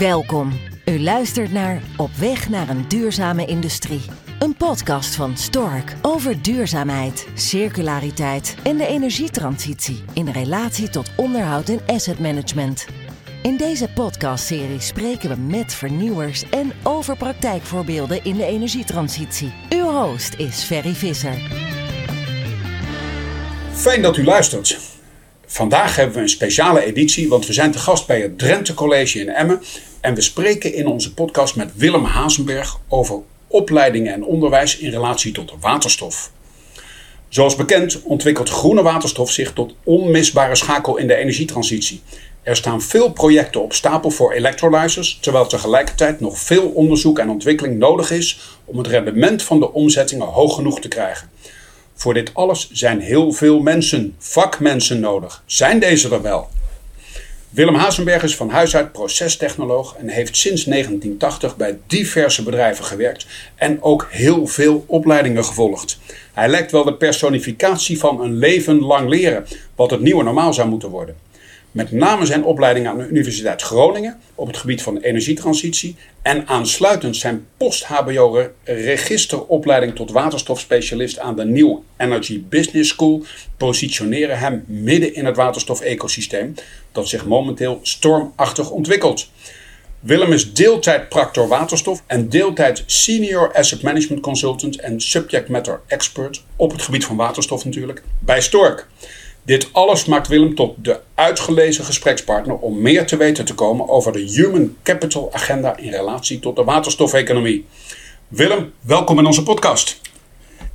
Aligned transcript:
Welkom. 0.00 0.52
U 0.84 1.00
luistert 1.00 1.52
naar 1.52 1.82
Op 1.96 2.10
weg 2.14 2.48
naar 2.48 2.68
een 2.68 2.88
duurzame 2.88 3.46
industrie. 3.46 4.00
Een 4.38 4.54
podcast 4.56 5.14
van 5.14 5.36
Stork 5.36 5.94
over 6.02 6.42
duurzaamheid, 6.42 7.26
circulariteit 7.34 8.54
en 8.62 8.76
de 8.76 8.86
energietransitie 8.86 10.04
in 10.12 10.28
relatie 10.28 10.88
tot 10.88 11.10
onderhoud 11.16 11.68
en 11.68 11.80
asset 11.86 12.18
management. 12.18 12.86
In 13.42 13.56
deze 13.56 13.88
podcastserie 13.94 14.80
spreken 14.80 15.28
we 15.28 15.36
met 15.36 15.74
vernieuwers 15.74 16.44
en 16.50 16.72
over 16.82 17.16
praktijkvoorbeelden 17.16 18.24
in 18.24 18.36
de 18.36 18.44
energietransitie. 18.44 19.52
Uw 19.70 19.90
host 19.90 20.34
is 20.34 20.62
Ferry 20.62 20.94
Visser. 20.94 21.38
Fijn 23.72 24.02
dat 24.02 24.16
u 24.16 24.24
luistert. 24.24 24.78
Vandaag 25.46 25.96
hebben 25.96 26.14
we 26.14 26.20
een 26.20 26.28
speciale 26.28 26.84
editie, 26.84 27.28
want 27.28 27.46
we 27.46 27.52
zijn 27.52 27.70
te 27.72 27.78
gast 27.78 28.06
bij 28.06 28.20
het 28.20 28.38
Drenthe 28.38 28.74
College 28.74 29.18
in 29.18 29.28
Emmen. 29.28 29.60
En 30.00 30.14
we 30.14 30.20
spreken 30.20 30.74
in 30.74 30.86
onze 30.86 31.14
podcast 31.14 31.56
met 31.56 31.70
Willem 31.74 32.04
Hazenberg 32.04 32.78
over 32.88 33.20
opleidingen 33.46 34.12
en 34.12 34.24
onderwijs 34.24 34.78
in 34.78 34.90
relatie 34.90 35.32
tot 35.32 35.52
waterstof. 35.60 36.30
Zoals 37.28 37.56
bekend 37.56 38.02
ontwikkelt 38.02 38.48
groene 38.48 38.82
waterstof 38.82 39.30
zich 39.30 39.52
tot 39.52 39.74
onmisbare 39.84 40.56
schakel 40.56 40.96
in 40.96 41.06
de 41.06 41.14
energietransitie. 41.14 42.00
Er 42.42 42.56
staan 42.56 42.82
veel 42.82 43.12
projecten 43.12 43.62
op 43.62 43.72
stapel 43.72 44.10
voor 44.10 44.32
electrolyzers, 44.32 45.18
terwijl 45.20 45.46
tegelijkertijd 45.46 46.20
nog 46.20 46.38
veel 46.38 46.68
onderzoek 46.68 47.18
en 47.18 47.30
ontwikkeling 47.30 47.78
nodig 47.78 48.10
is 48.10 48.58
om 48.64 48.78
het 48.78 48.86
rendement 48.86 49.42
van 49.42 49.60
de 49.60 49.72
omzettingen 49.72 50.26
hoog 50.26 50.54
genoeg 50.54 50.80
te 50.80 50.88
krijgen. 50.88 51.30
Voor 51.94 52.14
dit 52.14 52.34
alles 52.34 52.70
zijn 52.70 53.00
heel 53.00 53.32
veel 53.32 53.60
mensen, 53.60 54.14
vakmensen 54.18 55.00
nodig. 55.00 55.42
Zijn 55.46 55.78
deze 55.78 56.14
er 56.14 56.22
wel? 56.22 56.48
Willem 57.50 57.74
Hazenberg 57.74 58.22
is 58.22 58.36
van 58.36 58.50
huis 58.50 58.76
uit 58.76 58.92
procestechnoloog 58.92 59.96
en 59.96 60.08
heeft 60.08 60.36
sinds 60.36 60.64
1980 60.64 61.56
bij 61.56 61.78
diverse 61.86 62.42
bedrijven 62.42 62.84
gewerkt 62.84 63.26
en 63.54 63.82
ook 63.82 64.06
heel 64.10 64.46
veel 64.46 64.84
opleidingen 64.86 65.44
gevolgd. 65.44 65.98
Hij 66.32 66.48
lijkt 66.48 66.72
wel 66.72 66.84
de 66.84 66.94
personificatie 66.94 67.98
van 67.98 68.20
een 68.20 68.36
leven 68.36 68.80
lang 68.80 69.08
leren, 69.08 69.46
wat 69.74 69.90
het 69.90 70.00
nieuwe 70.00 70.22
normaal 70.22 70.54
zou 70.54 70.68
moeten 70.68 70.88
worden. 70.88 71.16
Met 71.72 71.92
name 71.92 72.26
zijn 72.26 72.44
opleiding 72.44 72.86
aan 72.86 72.98
de 72.98 73.08
Universiteit 73.08 73.62
Groningen 73.62 74.20
op 74.34 74.46
het 74.46 74.56
gebied 74.56 74.82
van 74.82 74.96
energietransitie 74.96 75.96
en 76.22 76.46
aansluitend 76.46 77.16
zijn 77.16 77.46
post-HBO 77.56 78.48
registeropleiding 78.64 79.94
tot 79.94 80.10
waterstofspecialist 80.10 81.18
aan 81.18 81.36
de 81.36 81.44
New 81.44 81.78
Energy 81.96 82.42
Business 82.48 82.90
School 82.90 83.24
positioneren 83.56 84.38
hem 84.38 84.64
midden 84.66 85.14
in 85.14 85.24
het 85.24 85.36
waterstof-ecosysteem 85.36 86.54
dat 86.92 87.08
zich 87.08 87.26
momenteel 87.26 87.78
stormachtig 87.82 88.70
ontwikkelt. 88.70 89.30
Willem 90.00 90.32
is 90.32 90.52
deeltijd 90.52 91.08
practor 91.08 91.48
waterstof 91.48 92.02
en 92.06 92.28
deeltijd 92.28 92.82
senior 92.86 93.52
asset 93.52 93.82
management 93.82 94.22
consultant 94.22 94.80
en 94.80 95.00
subject 95.00 95.48
matter 95.48 95.80
expert 95.86 96.44
op 96.56 96.72
het 96.72 96.82
gebied 96.82 97.04
van 97.04 97.16
waterstof 97.16 97.64
natuurlijk 97.64 98.02
bij 98.18 98.40
Stork. 98.40 98.86
Dit 99.50 99.68
alles 99.72 100.04
maakt 100.04 100.28
Willem 100.28 100.54
tot 100.54 100.74
de 100.84 101.00
uitgelezen 101.14 101.84
gesprekspartner 101.84 102.56
om 102.56 102.80
meer 102.80 103.06
te 103.06 103.16
weten 103.16 103.44
te 103.44 103.54
komen 103.54 103.88
over 103.88 104.12
de 104.12 104.18
Human 104.18 104.76
Capital 104.82 105.28
Agenda 105.32 105.76
in 105.76 105.90
relatie 105.90 106.38
tot 106.38 106.56
de 106.56 106.64
waterstofeconomie. 106.64 107.66
Willem, 108.28 108.72
welkom 108.80 109.18
in 109.18 109.26
onze 109.26 109.42
podcast. 109.42 110.00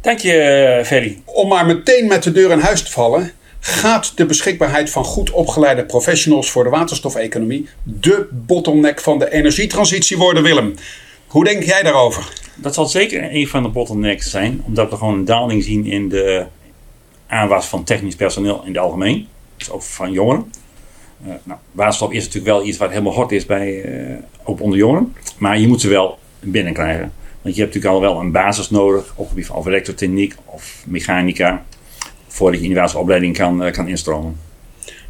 Dank 0.02 0.20
je, 0.20 0.82
Ferry. 0.86 1.22
Om 1.26 1.48
maar 1.48 1.66
meteen 1.66 2.08
met 2.08 2.24
de 2.24 2.32
deur 2.32 2.52
in 2.52 2.60
huis 2.60 2.84
te 2.84 2.92
vallen, 2.92 3.32
gaat 3.60 4.12
de 4.16 4.26
beschikbaarheid 4.26 4.90
van 4.90 5.04
goed 5.04 5.32
opgeleide 5.32 5.86
professionals 5.86 6.52
voor 6.52 6.64
de 6.64 6.70
waterstofeconomie 6.70 7.68
de 7.84 8.28
bottleneck 8.32 9.00
van 9.00 9.20
de 9.20 9.32
energietransitie 9.32 10.18
worden, 10.18 10.44
Willem. 10.44 10.76
Hoe 11.28 11.44
denk 11.44 11.64
jij 11.64 11.84
daarover? 11.84 12.34
Dat 12.56 12.74
zal 12.74 12.86
zeker 12.86 13.34
een 13.36 13.48
van 13.48 13.64
de 13.64 13.70
bottlenecks 13.70 14.30
zijn, 14.30 14.64
omdat 14.66 14.90
we 14.90 14.98
gewoon 14.98 15.14
een 15.14 15.26
daling 15.26 15.64
zien 15.64 15.86
in 15.86 16.10
de 16.10 16.46
aanwas 17.28 17.66
van 17.66 17.84
technisch 17.84 18.16
personeel 18.16 18.62
in 18.62 18.68
het 18.68 18.78
algemeen. 18.78 19.28
Dus 19.58 19.70
ook 19.70 19.82
van 19.82 20.12
jongeren. 20.12 20.52
Uh, 21.26 21.34
nou, 21.44 21.60
waterstof 21.72 22.12
is 22.12 22.26
natuurlijk 22.26 22.58
wel 22.58 22.66
iets 22.66 22.78
wat 22.78 22.90
helemaal 22.90 23.14
hot 23.14 23.32
is 23.32 23.46
bij, 23.46 23.84
uh, 23.86 24.18
ook 24.44 24.62
onder 24.62 24.78
jongeren. 24.78 25.16
Maar 25.38 25.60
je 25.60 25.68
moet 25.68 25.82
ze 25.82 25.88
wel 25.88 26.20
binnenkrijgen. 26.40 27.14
Want 27.42 27.56
je 27.56 27.62
hebt 27.62 27.74
natuurlijk 27.74 28.04
al 28.04 28.12
wel 28.12 28.20
een 28.20 28.32
basis 28.32 28.70
nodig 28.70 29.12
op 29.12 29.18
het 29.18 29.28
gebied 29.28 29.46
van 29.46 29.68
elektrotechniek 29.68 30.36
of 30.46 30.84
mechanica. 30.86 31.66
Voordat 32.28 32.60
je 32.60 32.66
in 32.66 32.74
de 32.74 32.80
watersopleiding 32.80 33.38
kan, 33.38 33.66
uh, 33.66 33.72
kan 33.72 33.88
instromen. 33.88 34.40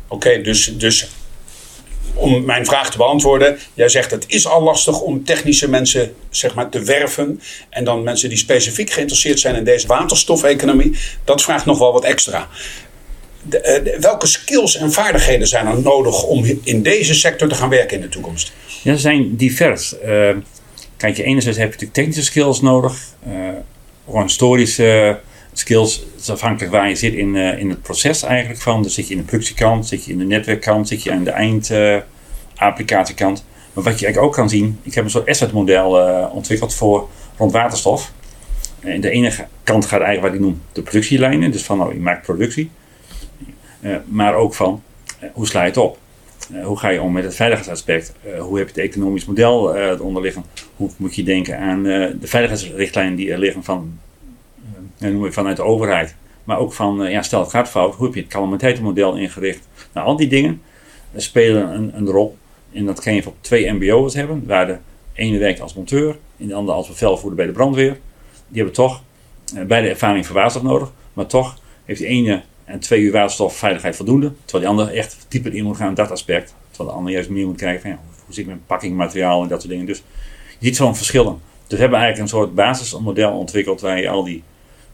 Oké, 0.08 0.42
dus, 0.42 0.78
dus 0.78 1.16
om 2.16 2.46
mijn 2.46 2.66
vraag 2.66 2.92
te 2.92 2.98
beantwoorden. 2.98 3.58
Jij 3.74 3.90
zegt 3.90 4.12
het 4.12 4.26
is 4.28 4.48
al 4.48 4.62
lastig 4.62 5.02
om 5.02 5.24
technische 5.24 5.70
mensen 5.70 6.16
zeg 6.30 6.54
maar, 6.54 6.70
te 6.70 6.84
werven. 6.84 7.42
En 7.70 7.84
dan 7.84 8.04
mensen 8.04 8.30
die 8.30 8.38
specifiek 8.38 8.90
geïnteresseerd 8.90 9.40
zijn 9.40 9.56
in 9.56 9.64
deze 9.64 9.88
waterstofeconomie. 9.88 10.98
Dat 11.24 11.42
vraagt 11.42 11.66
nog 11.66 11.80
wel 11.80 11.94
wat 11.94 12.04
extra. 12.04 12.48
De, 13.42 13.98
welke 14.00 14.28
skills 14.28 14.76
en 14.76 14.92
vaardigheden 14.92 15.48
zijn 15.48 15.68
er 15.68 15.82
nodig 15.82 16.24
om 16.24 16.60
in 16.64 16.84
deze 16.84 17.14
sector 17.14 17.48
te 17.48 17.56
gaan 17.56 17.70
werken 17.70 17.96
in 17.96 18.02
de 18.02 18.10
toekomst? 18.10 18.52
Ja, 18.82 18.94
ze 18.94 19.00
zijn 19.00 19.36
divers. 19.36 19.94
Uh, 20.06 20.30
kijk, 20.98 21.18
enerzijds 21.18 21.58
heb 21.58 21.68
je 21.68 21.74
natuurlijk 21.74 21.94
technische 21.94 22.24
skills 22.24 22.62
nodig. 22.62 23.00
Uh, 23.28 24.22
historische 24.22 25.20
skills. 25.58 26.06
Is 26.18 26.30
afhankelijk 26.30 26.72
waar 26.72 26.90
je 26.90 26.96
zit 26.96 27.14
in, 27.14 27.36
uh, 27.36 27.60
in 27.60 27.70
het 27.70 27.82
proces 27.82 28.24
eigenlijk 28.24 28.62
van. 28.62 28.84
Dus 28.84 28.94
zit 28.94 29.08
je 29.08 29.14
in 29.14 29.20
de 29.20 29.26
productiekant, 29.26 29.88
zit 29.88 30.06
je 30.06 30.12
in 30.12 30.18
de 30.18 30.26
netwerkkant, 30.26 30.88
zit 30.88 31.04
je 31.04 31.12
aan 31.12 31.24
de 31.24 31.32
eindapplicatiekant. 31.32 33.46
maar 33.74 33.84
wat 33.84 34.00
je 34.00 34.06
eigenlijk 34.06 34.20
ook 34.20 34.34
kan 34.34 34.50
zien, 34.50 34.80
ik 34.84 34.94
heb 34.94 35.04
een 35.04 35.10
soort 35.10 35.30
assetmodel 35.30 36.10
uh, 36.10 36.36
ontwikkeld 36.36 36.74
voor 36.74 37.10
rond 37.38 37.52
waterstof. 37.52 38.12
En 38.80 39.02
de 39.02 39.10
ene 39.10 39.32
kant 39.64 39.86
gaat 39.86 40.02
eigenlijk 40.02 40.34
wat 40.34 40.42
ik 40.42 40.48
noem 40.48 40.62
de 40.72 40.82
productielijnen. 40.82 41.52
Dus 41.52 41.64
van 41.64 41.78
nou, 41.78 41.94
je 41.94 42.00
maakt 42.00 42.26
productie. 42.26 42.70
Uh, 43.82 43.96
maar 44.06 44.36
ook 44.36 44.54
van 44.54 44.84
hoe 45.34 45.48
sla 45.48 45.62
je 45.62 45.68
het 45.68 45.78
op? 45.78 45.98
hoe 46.64 46.80
ga 46.80 46.90
je 46.90 47.02
om 47.02 47.12
met 47.12 47.24
het 47.24 47.36
veiligheidsaspect? 47.36 48.14
hoe 48.40 48.58
heb 48.58 48.68
je 48.68 48.82
het 48.82 48.92
economisch 48.92 49.26
model 49.26 49.76
eronder 49.76 50.22
liggen? 50.22 50.44
Hoe 50.76 50.90
moet 50.98 51.16
je 51.16 51.24
denken 51.24 51.60
aan 51.60 51.84
de 51.84 52.18
veiligheidsrichtlijnen 52.22 53.16
die 53.16 53.32
er 53.32 53.38
liggen 53.38 53.64
van 53.64 54.00
en 55.06 55.34
vanuit 55.34 55.58
de 55.58 55.64
overheid. 55.64 56.16
Maar 56.44 56.58
ook 56.58 56.74
van, 56.74 57.10
ja, 57.10 57.22
stel 57.22 57.40
het 57.40 57.50
gaat 57.50 57.70
fout, 57.70 57.96
hoe 57.96 58.06
heb 58.06 58.16
je 58.16 58.22
het 58.22 58.30
calamiteitenmodel 58.30 59.16
ingericht? 59.16 59.68
Nou, 59.94 60.08
al 60.08 60.16
die 60.16 60.28
dingen 60.28 60.62
spelen 61.16 61.74
een, 61.74 61.92
een 61.98 62.08
rol. 62.08 62.38
En 62.74 62.86
dat 62.86 63.02
kan 63.02 63.16
je 63.16 63.28
op 63.28 63.36
twee 63.42 63.72
MBO's 63.72 64.14
hebben, 64.14 64.44
waar 64.48 64.68
de 64.68 64.78
ene 65.14 65.38
werkt 65.38 65.62
als 65.62 65.74
monteur 65.74 66.18
en 66.38 66.48
de 66.48 66.54
andere 66.54 66.78
als 66.78 66.88
bevelvoerder 66.88 67.36
bij 67.36 67.46
de 67.46 67.52
brandweer. 67.52 68.00
Die 68.48 68.58
hebben 68.58 68.74
toch 68.74 69.04
uh, 69.56 69.64
beide 69.64 69.90
ervaring 69.90 70.26
voor 70.26 70.36
waterstof 70.36 70.64
nodig, 70.64 70.92
maar 71.14 71.26
toch 71.26 71.58
heeft 71.86 72.00
die 72.00 72.08
ene 72.08 72.42
en 72.66 72.80
twee 72.80 73.02
uur 73.02 73.12
waterstofveiligheid 73.12 73.96
voldoende, 73.96 74.32
terwijl 74.46 74.72
die 74.72 74.82
andere 74.82 74.98
echt 74.98 75.26
dieper 75.30 75.54
in 75.54 75.64
moet 75.64 75.78
gaan 75.78 75.88
in 75.88 75.94
dat 75.94 76.12
aspect. 76.12 76.56
Terwijl 76.70 76.90
de 76.90 76.96
andere 76.96 77.16
juist 77.16 77.30
meer 77.30 77.46
moet 77.46 77.58
kijken 77.58 77.82
van 77.82 77.90
ja, 77.90 78.00
hoe 78.26 78.34
zit 78.34 78.48
met 78.48 78.66
pakkingmateriaal 78.66 79.42
en 79.42 79.48
dat 79.48 79.60
soort 79.60 79.72
dingen. 79.72 79.86
Dus 79.86 80.04
je 80.60 80.66
ziet 80.66 80.76
zo'n 80.76 80.96
verschillen. 80.96 81.40
Dus 81.68 81.76
we 81.76 81.82
hebben 81.82 82.00
eigenlijk 82.00 82.32
een 82.32 82.38
soort 82.38 82.56
basismodel 82.56 83.32
ontwikkeld 83.38 83.82
waar 83.82 84.02
je 84.02 84.10
al 84.10 84.24
die 84.24 84.44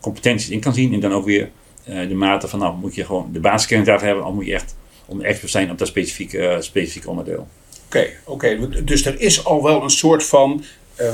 competenties 0.01 0.49
in 0.49 0.59
kan 0.59 0.73
zien. 0.73 0.93
En 0.93 0.99
dan 0.99 1.13
ook 1.13 1.25
weer 1.25 1.49
uh, 1.89 2.07
de 2.07 2.13
mate 2.13 2.47
van, 2.47 2.59
nou, 2.59 2.75
moet 2.77 2.95
je 2.95 3.05
gewoon 3.05 3.29
de 3.31 3.39
basiskennis 3.39 4.01
hebben, 4.01 4.25
of 4.25 4.33
moet 4.33 4.45
je 4.45 4.53
echt 4.53 4.75
om 5.05 5.21
expert 5.21 5.51
zijn 5.51 5.71
op 5.71 5.77
dat 5.77 5.87
specifieke, 5.87 6.37
uh, 6.37 6.55
specifieke 6.59 7.09
onderdeel. 7.09 7.47
Oké, 7.85 7.97
okay, 7.97 8.17
oké. 8.25 8.57
Okay. 8.57 8.83
Dus 8.83 9.05
er 9.05 9.21
is 9.21 9.45
al 9.45 9.63
wel 9.63 9.83
een 9.83 9.89
soort 9.89 10.23
van 10.23 10.63
uh, 10.99 11.13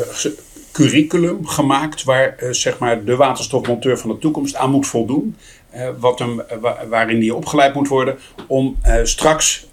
curriculum 0.71 1.47
gemaakt 1.47 2.03
waar 2.03 2.35
zeg 2.51 2.77
maar 2.77 3.03
de 3.03 3.15
waterstofmonteur 3.15 3.97
van 3.97 4.09
de 4.09 4.17
toekomst 4.17 4.55
aan 4.55 4.71
moet 4.71 4.87
voldoen. 4.87 5.35
wat 5.99 6.19
hem, 6.19 6.41
waarin 6.89 7.19
die 7.19 7.35
opgeleid 7.35 7.73
moet 7.73 7.87
worden 7.87 8.17
om 8.47 8.77
straks 9.03 9.67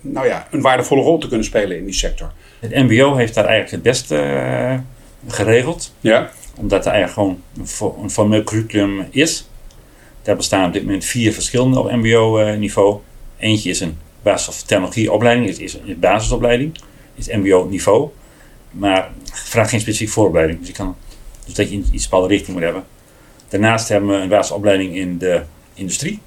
nou 0.00 0.26
ja, 0.26 0.48
een 0.50 0.60
waardevolle 0.60 1.02
rol 1.02 1.18
te 1.18 1.28
kunnen 1.28 1.46
spelen 1.46 1.76
in 1.76 1.84
die 1.84 1.94
sector. 1.94 2.32
Het 2.58 2.74
MBO 2.74 3.14
heeft 3.14 3.34
daar 3.34 3.44
eigenlijk 3.44 3.72
het 3.72 3.82
beste 3.82 4.80
geregeld. 5.28 5.94
Ja 6.00 6.30
omdat 6.60 6.86
er 6.86 6.92
eigenlijk 6.92 7.42
gewoon 7.68 8.02
een 8.02 8.10
formeel 8.10 8.42
curriculum 8.42 9.06
is. 9.10 9.48
Daar 10.22 10.36
bestaan 10.36 10.66
op 10.66 10.72
dit 10.72 10.84
moment 10.84 11.04
vier 11.04 11.32
verschillende 11.32 11.78
op 11.78 11.90
MBO-niveau. 11.90 12.98
Eentje 13.38 13.70
is 13.70 13.80
een 13.80 13.98
basis- 14.22 14.48
of 14.48 14.62
technologieopleiding, 14.62 15.48
is, 15.48 15.58
is 15.58 15.74
een 15.74 15.98
basisopleiding, 15.98 16.78
is 17.14 17.28
MBO-niveau. 17.28 18.08
Maar 18.70 19.10
vraagt 19.32 19.70
geen 19.70 19.80
specifieke 19.80 20.12
vooropleiding. 20.12 20.58
Dus, 20.58 20.68
je 20.68 20.74
kan, 20.74 20.96
dus 21.44 21.54
dat 21.54 21.68
je 21.68 21.74
in 21.74 21.86
iets 21.92 22.08
bepaalde 22.08 22.28
richting 22.28 22.52
moet 22.52 22.64
hebben. 22.64 22.84
Daarnaast 23.48 23.88
hebben 23.88 24.10
we 24.10 24.16
een 24.16 24.28
basisopleiding 24.28 24.96
in 24.96 25.18
de 25.18 25.42
industrie, 25.74 26.20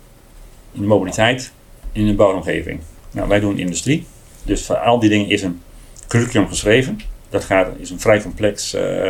in 0.71 0.81
de 0.81 0.87
mobiliteit 0.87 1.51
en 1.91 2.01
in 2.01 2.07
de 2.07 2.13
bouwomgeving. 2.13 2.79
Nou, 3.11 3.27
wij 3.27 3.39
doen 3.39 3.57
industrie. 3.57 4.05
Dus 4.43 4.65
voor 4.65 4.77
al 4.77 4.99
die 4.99 5.09
dingen 5.09 5.29
is 5.29 5.41
een 5.41 5.61
curriculum 6.07 6.47
geschreven. 6.47 6.99
Dat 7.29 7.43
gaat, 7.43 7.67
is 7.77 7.89
een 7.89 7.99
vrij 7.99 8.21
complex 8.21 8.75
uh, 8.75 9.09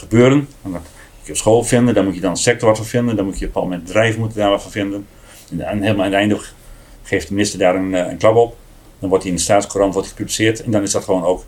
gebeuren. 0.00 0.48
Dan 0.62 0.70
moet 0.70 0.80
je 1.24 1.30
op 1.32 1.38
school 1.38 1.62
vinden, 1.64 1.94
dan 1.94 2.04
moet 2.04 2.14
je 2.14 2.20
dan 2.20 2.30
een 2.30 2.36
sector 2.36 2.68
wat 2.68 2.76
van 2.76 2.86
vinden, 2.86 3.16
dan 3.16 3.24
moet 3.24 3.38
je 3.38 3.46
op 3.46 3.54
een 3.56 3.62
moment 3.62 3.84
bedrijven 3.84 4.20
moeten 4.20 4.38
daar 4.38 4.50
wat 4.50 4.62
van 4.62 4.70
vinden. 4.70 5.06
En 5.58 5.82
helemaal 5.82 6.04
aan 6.04 6.10
het 6.10 6.20
einde 6.20 6.38
geeft 7.02 7.28
de 7.28 7.34
minister 7.34 7.58
daar 7.58 7.74
een, 7.74 7.92
een 7.92 8.16
klap 8.16 8.36
op. 8.36 8.56
Dan 8.98 9.08
wordt 9.08 9.24
hij 9.24 9.32
in 9.32 9.38
de 9.38 9.44
staatscourant 9.44 9.94
wordt 9.94 10.08
gepubliceerd 10.08 10.62
en 10.62 10.70
dan 10.70 10.82
is 10.82 10.90
dat 10.90 11.04
gewoon 11.04 11.24
ook 11.24 11.44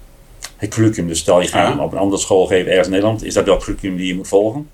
het 0.57 0.75
curriculum. 0.75 1.09
Dus 1.09 1.19
stel 1.19 1.41
je 1.41 1.49
gaat 1.49 1.67
Ja. 1.67 1.71
hem 1.71 1.81
op 1.85 1.93
een 1.93 1.99
andere 1.99 2.21
school 2.21 2.47
geven 2.47 2.67
ergens 2.67 2.87
in 2.87 2.93
Nederland, 2.93 3.25
is 3.25 3.35
dat 3.35 3.45
wel 3.45 3.55
het 3.55 3.65
curriculum 3.65 3.97
die 3.97 4.07
je 4.07 4.15
moet 4.15 4.29
volgen. 4.29 4.69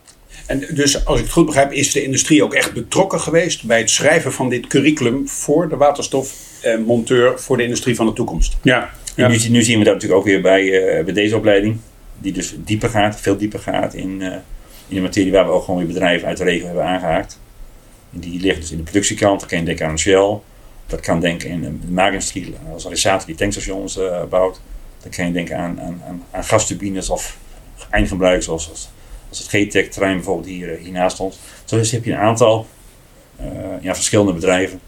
En 0.46 0.66
dus 0.74 1.04
als 1.04 1.18
ik 1.18 1.24
het 1.24 1.32
goed 1.32 1.46
begrijp, 1.46 1.72
is 1.72 1.92
de 1.92 2.02
industrie 2.02 2.44
ook 2.44 2.54
echt 2.54 2.72
betrokken 2.72 3.20
geweest 3.20 3.64
bij 3.64 3.78
het 3.78 3.90
schrijven 3.90 4.32
van 4.32 4.48
dit 4.48 4.66
curriculum 4.66 5.28
voor 5.28 5.68
de 5.68 5.76
waterstofmonteur 5.76 7.40
voor 7.40 7.56
de 7.56 7.62
industrie 7.62 7.94
van 7.96 8.06
de 8.06 8.12
toekomst. 8.12 8.56
Ja. 8.62 8.90
En 9.14 9.30
nu, 9.30 9.38
nu 9.48 9.62
zien 9.62 9.78
we 9.78 9.84
dat 9.84 9.94
natuurlijk 9.94 10.20
ook 10.20 10.26
weer 10.26 10.40
bij, 10.40 10.86
eh, 10.98 11.04
bij 11.04 11.14
deze 11.14 11.36
opleiding, 11.36 11.78
die 12.18 12.32
dus 12.32 12.54
dieper 12.58 12.88
gaat, 12.88 13.20
veel 13.20 13.36
dieper 13.36 13.58
gaat 13.58 13.94
in, 13.94 14.22
eh, 14.22 14.32
in 14.88 14.94
de 14.94 15.00
materie 15.00 15.32
waar 15.32 15.46
we 15.46 15.50
ook 15.50 15.64
gewoon 15.64 15.78
weer 15.78 15.92
bedrijven 15.92 16.28
uit 16.28 16.36
de 16.36 16.44
regio 16.44 16.66
hebben 16.66 16.84
aangehaakt. 16.84 17.40
En 18.12 18.20
die 18.20 18.40
liggen 18.40 18.60
dus 18.60 18.70
in 18.70 18.76
de 18.76 18.82
productiekant, 18.82 19.40
dan 19.40 19.48
kan 19.48 19.58
je 19.58 19.64
denken 19.64 19.86
aan 19.86 19.98
Shell, 19.98 20.38
dat 20.86 21.00
kan 21.00 21.20
denken 21.20 21.50
in 21.50 21.60
de 21.60 21.90
maakindustrie, 21.90 22.54
als 22.72 22.82
realisator 22.82 23.26
die 23.26 23.34
tankstations 23.34 23.98
eh, 23.98 24.24
bouwt. 24.24 24.60
Dan 25.02 25.10
kan 25.10 25.26
je 25.26 25.32
denken 25.32 25.56
aan, 25.56 25.80
aan, 25.80 26.02
aan, 26.06 26.22
aan 26.30 26.44
gasturbines 26.44 27.10
of 27.10 27.38
eindgebruikers 27.90 28.44
zoals 28.44 28.70
als, 28.70 28.88
als 29.28 29.38
het 29.38 29.48
GTEC 29.48 29.92
terrein 29.92 30.14
bijvoorbeeld 30.14 30.46
hier, 30.46 30.72
eh, 30.72 30.82
hiernaast 30.82 31.20
ons. 31.20 31.38
Zo 31.64 31.76
dus 31.76 31.90
heb 31.90 32.04
je 32.04 32.12
een 32.12 32.18
aantal 32.18 32.66
ja, 33.80 33.94
verschillende 33.94 34.32
bedrijven 34.32 34.80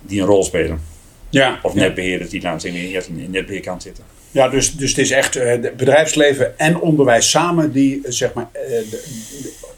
die 0.00 0.20
een 0.20 0.26
rol 0.26 0.44
spelen. 0.44 0.80
Ja. 1.30 1.58
Of 1.62 1.74
netbeheerders 1.74 2.30
die 2.30 2.42
laten 2.42 2.74
in 2.74 2.92
de 3.16 3.28
netbeheerkant 3.28 3.82
zitten. 3.82 4.04
Ja, 4.34 4.48
dus, 4.48 4.76
dus 4.76 4.90
het 4.90 4.98
is 4.98 5.10
echt 5.10 5.36
eh, 5.36 5.60
bedrijfsleven 5.76 6.58
en 6.58 6.80
onderwijs 6.80 7.30
samen 7.30 7.72
die 7.72 8.00
eh, 8.04 8.10
zeg 8.10 8.32
maar, 8.32 8.48
eh, 8.52 8.60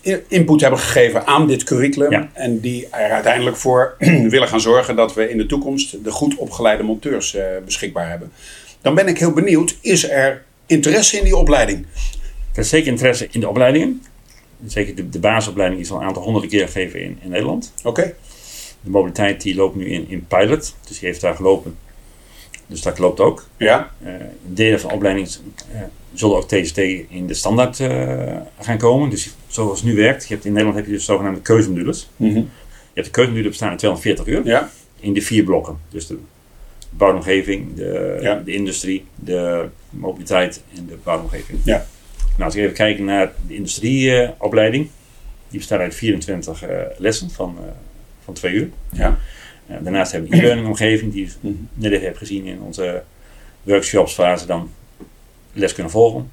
de, 0.02 0.22
input 0.28 0.60
hebben 0.60 0.78
gegeven 0.78 1.26
aan 1.26 1.46
dit 1.46 1.64
curriculum. 1.64 2.10
Ja. 2.10 2.30
En 2.32 2.60
die 2.60 2.88
er 2.90 3.10
uiteindelijk 3.10 3.56
voor 3.56 3.96
willen 4.34 4.48
gaan 4.48 4.60
zorgen 4.60 4.96
dat 4.96 5.14
we 5.14 5.30
in 5.30 5.36
de 5.36 5.46
toekomst 5.46 6.04
de 6.04 6.10
goed 6.10 6.34
opgeleide 6.34 6.82
monteurs 6.82 7.36
beschikbaar 7.64 8.08
hebben. 8.08 8.32
Dan 8.80 8.94
ben 8.94 9.08
ik 9.08 9.18
heel 9.18 9.32
benieuwd, 9.32 9.76
is 9.80 10.08
er 10.08 10.44
interesse 10.66 11.18
in 11.18 11.24
die 11.24 11.36
opleiding? 11.36 11.86
Er 12.52 12.60
is 12.60 12.68
zeker 12.68 12.88
interesse 12.88 13.28
in 13.30 13.40
de 13.40 13.48
opleidingen. 13.48 14.02
Zeker 14.66 14.94
de, 14.94 15.08
de 15.08 15.18
basisopleiding 15.18 15.80
is 15.80 15.90
al 15.90 16.00
een 16.00 16.06
aantal 16.06 16.22
honderden 16.22 16.50
keer 16.50 16.66
gegeven 16.66 17.02
in, 17.02 17.18
in 17.22 17.30
Nederland. 17.30 17.72
Oké, 17.84 18.14
De 18.80 18.90
mobiliteit 18.90 19.42
die 19.42 19.54
loopt 19.54 19.76
nu 19.76 19.86
in, 19.86 20.06
in 20.08 20.26
pilot, 20.26 20.74
dus 20.88 20.98
die 20.98 21.08
heeft 21.08 21.20
daar 21.20 21.34
gelopen. 21.34 21.76
Dus 22.66 22.82
dat 22.82 22.98
loopt 22.98 23.20
ook. 23.20 23.46
ja, 23.56 23.90
Eh 24.04 24.12
delen 24.46 24.80
van 24.80 24.88
de 24.88 24.94
opleiding 24.96 25.28
eh, 25.72 25.80
zullen 26.12 26.36
ook 26.36 26.48
TST 26.48 26.78
in 27.08 27.26
de 27.26 27.34
standaard 27.34 27.80
eh, 27.80 28.36
gaan 28.60 28.78
komen. 28.78 29.10
Dus 29.10 29.34
zoals 29.46 29.80
het 29.80 29.88
nu 29.88 29.96
werkt, 29.96 30.26
je 30.28 30.34
hebt 30.34 30.44
in 30.46 30.50
Nederland 30.52 30.76
heb 30.78 30.86
je 30.86 30.92
dus 30.92 31.04
zogenaamde 31.04 31.40
keuzemodules. 31.40 32.08
Mhm. 32.16 32.34
Je 32.36 32.44
hebt 32.94 33.06
de 33.06 33.12
keuzemodules 33.12 33.50
bestaan 33.50 33.68
uit 33.70 33.78
240 33.78 34.26
uur 34.26 34.46
ja, 34.46 34.70
in 35.00 35.12
de 35.12 35.22
vier 35.22 35.44
blokken. 35.44 35.78
Dus 35.88 36.06
de 36.06 36.18
bouwomgeving, 36.90 37.74
de, 37.74 38.18
Ja. 38.20 38.42
de 38.44 38.52
industrie, 38.52 39.04
de 39.14 39.68
mobiliteit 39.90 40.62
en 40.76 40.86
de 40.86 40.96
bouwomgeving. 41.02 41.58
ja, 41.64 41.86
Nou, 42.30 42.42
als 42.44 42.54
we 42.54 42.60
even 42.60 42.74
kijken 42.74 43.04
naar 43.04 43.32
de 43.46 43.54
industrieopleiding, 43.54 44.88
die 45.48 45.58
bestaat 45.58 45.80
uit 45.80 45.94
24 45.94 46.62
eh, 46.62 46.78
lessen 46.98 47.30
van, 47.30 47.56
eh, 47.60 47.64
van 48.24 48.34
twee 48.34 48.52
uur. 48.52 48.68
ja, 48.92 49.18
daarnaast 49.66 50.12
hebben 50.12 50.30
we 50.30 50.36
de 50.36 50.42
e-learning 50.42 50.66
omgeving, 50.68 51.12
die 51.12 51.24
je 51.24 51.32
Mhm. 51.40 51.54
net 51.74 51.92
even 51.92 52.04
hebt 52.04 52.18
gezien 52.18 52.44
in 52.46 52.60
onze 52.60 53.02
workshops, 53.62 54.16
waar 54.16 54.38
ze 54.38 54.46
dan 54.46 54.70
les 55.52 55.72
kunnen 55.74 55.92
volgen. 55.92 56.30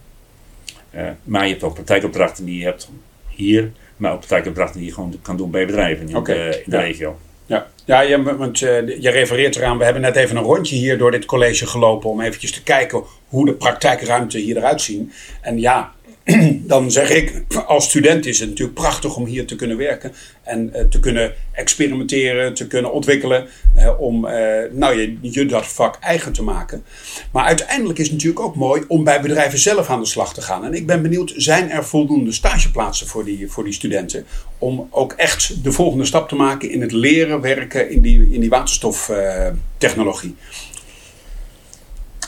Eh, 0.90 1.08
maar 1.24 1.44
je 1.44 1.52
hebt 1.52 1.64
ook 1.64 1.74
praktijkopdrachten 1.74 2.46
die 2.46 2.58
je 2.58 2.64
hebt 2.64 2.90
hier, 3.28 3.72
maar 3.98 4.12
ook 4.12 4.18
praktijkopdrachten 4.18 4.78
die 4.80 4.88
je 4.88 4.94
gewoon 4.94 5.16
kan 5.22 5.38
doen 5.38 5.52
bij 5.52 5.66
bedrijven 5.66 6.10
in 6.10 6.24
de, 6.24 6.34
in 6.66 6.72
de 6.72 6.78
ja. 6.78 6.82
regio. 6.82 7.20
ja. 7.46 7.72
Ja, 7.86 8.02
je, 8.02 8.36
want 8.38 8.62
eh, 8.62 9.02
je 9.02 9.10
refereert 9.10 9.56
eraan, 9.56 9.78
we 9.78 9.84
hebben 9.84 10.02
net 10.02 10.16
even 10.16 10.36
een 10.38 10.44
rondje 10.44 10.76
hier 10.76 10.98
door 10.98 11.12
dit 11.12 11.26
college 11.26 11.68
gelopen 11.68 12.10
om 12.10 12.22
eventjes 12.22 12.52
te 12.52 12.64
kijken 12.64 13.04
hoe 13.28 13.46
de 13.46 13.54
praktijkruimte 13.54 14.38
hier 14.38 14.58
eruit 14.58 14.82
ziet. 14.82 15.14
En 15.42 15.60
ja, 15.60 15.94
dan 16.74 16.92
zeg 16.92 17.10
ik, 17.10 17.44
als 17.66 17.86
student 17.86 18.26
is 18.26 18.40
het 18.40 18.50
natuurlijk 18.50 18.80
prachtig 18.80 19.16
om 19.16 19.26
hier 19.26 19.46
te 19.46 19.56
kunnen 19.56 19.78
werken 19.78 20.12
en 20.44 20.74
eh, 20.74 20.86
te 20.86 21.00
kunnen 21.00 21.34
experimenteren, 21.52 22.54
te 22.54 22.68
kunnen 22.68 22.94
ontwikkelen, 22.94 23.48
eh, 23.76 24.00
om 24.00 24.26
eh, 24.26 24.72
nou, 24.72 25.00
je, 25.00 25.18
je 25.22 25.46
dat 25.46 25.68
vak 25.68 25.98
eigen 26.00 26.34
te 26.34 26.44
maken. 26.44 26.84
Maar 27.32 27.46
uiteindelijk 27.46 28.00
is 28.00 28.06
het 28.06 28.14
natuurlijk 28.14 28.46
ook 28.46 28.56
mooi 28.56 28.84
om 28.88 29.04
bij 29.04 29.22
bedrijven 29.22 29.60
zelf 29.60 29.90
aan 29.90 30.00
de 30.00 30.06
slag 30.06 30.34
te 30.34 30.42
gaan. 30.42 30.66
En 30.66 30.74
ik 30.74 30.86
ben 30.86 31.02
benieuwd, 31.02 31.34
zijn 31.36 31.70
er 31.70 31.86
voldoende 31.86 32.32
stageplaatsen 32.32 33.08
voor 33.08 33.26
die, 33.26 33.48
voor 33.52 33.64
die 33.64 33.74
studenten 33.74 34.26
om 34.58 34.88
ook 34.90 35.14
echt 35.14 35.64
de 35.64 35.72
volgende 35.72 36.06
stap 36.06 36.30
te 36.30 36.36
maken 36.36 36.70
in 36.70 36.82
het 36.82 36.92
leren 36.92 37.42
werken 37.42 37.90
in 37.90 38.02
die, 38.02 38.32
in 38.32 38.40
die 38.40 38.50
waterstoftechnologie? 38.50 40.36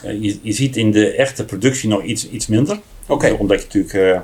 Je, 0.02 0.40
je 0.42 0.52
ziet 0.52 0.78
in 0.78 0.92
de 0.92 1.12
echte 1.12 1.46
productie 1.46 1.90
nog 1.90 2.04
iets, 2.04 2.30
iets 2.30 2.48
minder. 2.48 2.80
Oké, 3.08 3.32
Omdat 3.40 3.60
je 3.60 3.66
natuurlijk... 3.66 3.94
eh, 3.94 4.22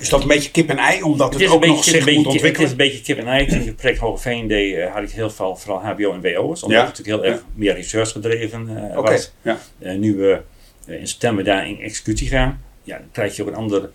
is 0.00 0.08
dat 0.08 0.22
een 0.22 0.28
beetje 0.28 0.50
kip 0.50 0.68
en 0.68 0.78
ei, 0.78 1.02
omdat 1.02 1.34
het, 1.34 1.48
ook 1.48 1.62
een 1.62 1.68
nog 1.68 1.76
beetje, 1.76 1.90
zich 1.90 2.06
een 2.06 2.14
moet 2.14 2.14
beetje, 2.14 2.18
het 2.18 2.26
is 2.28 2.32
ontwikkelen? 2.34 2.70
een 2.70 2.76
beetje 2.76 3.02
kip 3.02 3.18
en 3.18 3.26
ei. 3.26 3.46
Toen 3.46 3.60
ik 3.60 3.66
het 3.66 3.76
project 3.76 3.98
Hoge 4.00 4.22
Veen 4.22 4.46
deed, 4.48 4.74
eh, 4.76 4.92
had 4.92 5.02
ik 5.02 5.10
heel 5.10 5.30
veel, 5.30 5.56
vooral 5.56 5.82
HBO 5.82 6.12
en 6.12 6.20
WO'ers. 6.20 6.62
Omdat 6.62 6.78
Ja. 6.78 6.86
het 6.86 6.98
natuurlijk 6.98 7.22
heel 7.22 7.24
erg 7.32 7.42
meer 7.54 7.74
research 7.74 8.10
gedreven 8.12 8.90
eh, 8.92 9.00
was. 9.00 9.32
ja. 9.42 9.58
Eh, 9.78 9.94
nu 9.96 10.16
we 10.16 10.40
in 10.86 11.08
september 11.08 11.44
daar 11.44 11.68
in 11.68 11.80
executie 11.80 12.28
gaan, 12.28 12.62
ja, 12.82 12.98
dan 12.98 13.08
krijg 13.12 13.36
je 13.36 13.42
ook 13.42 13.48
een 13.48 13.54
ander 13.54 13.90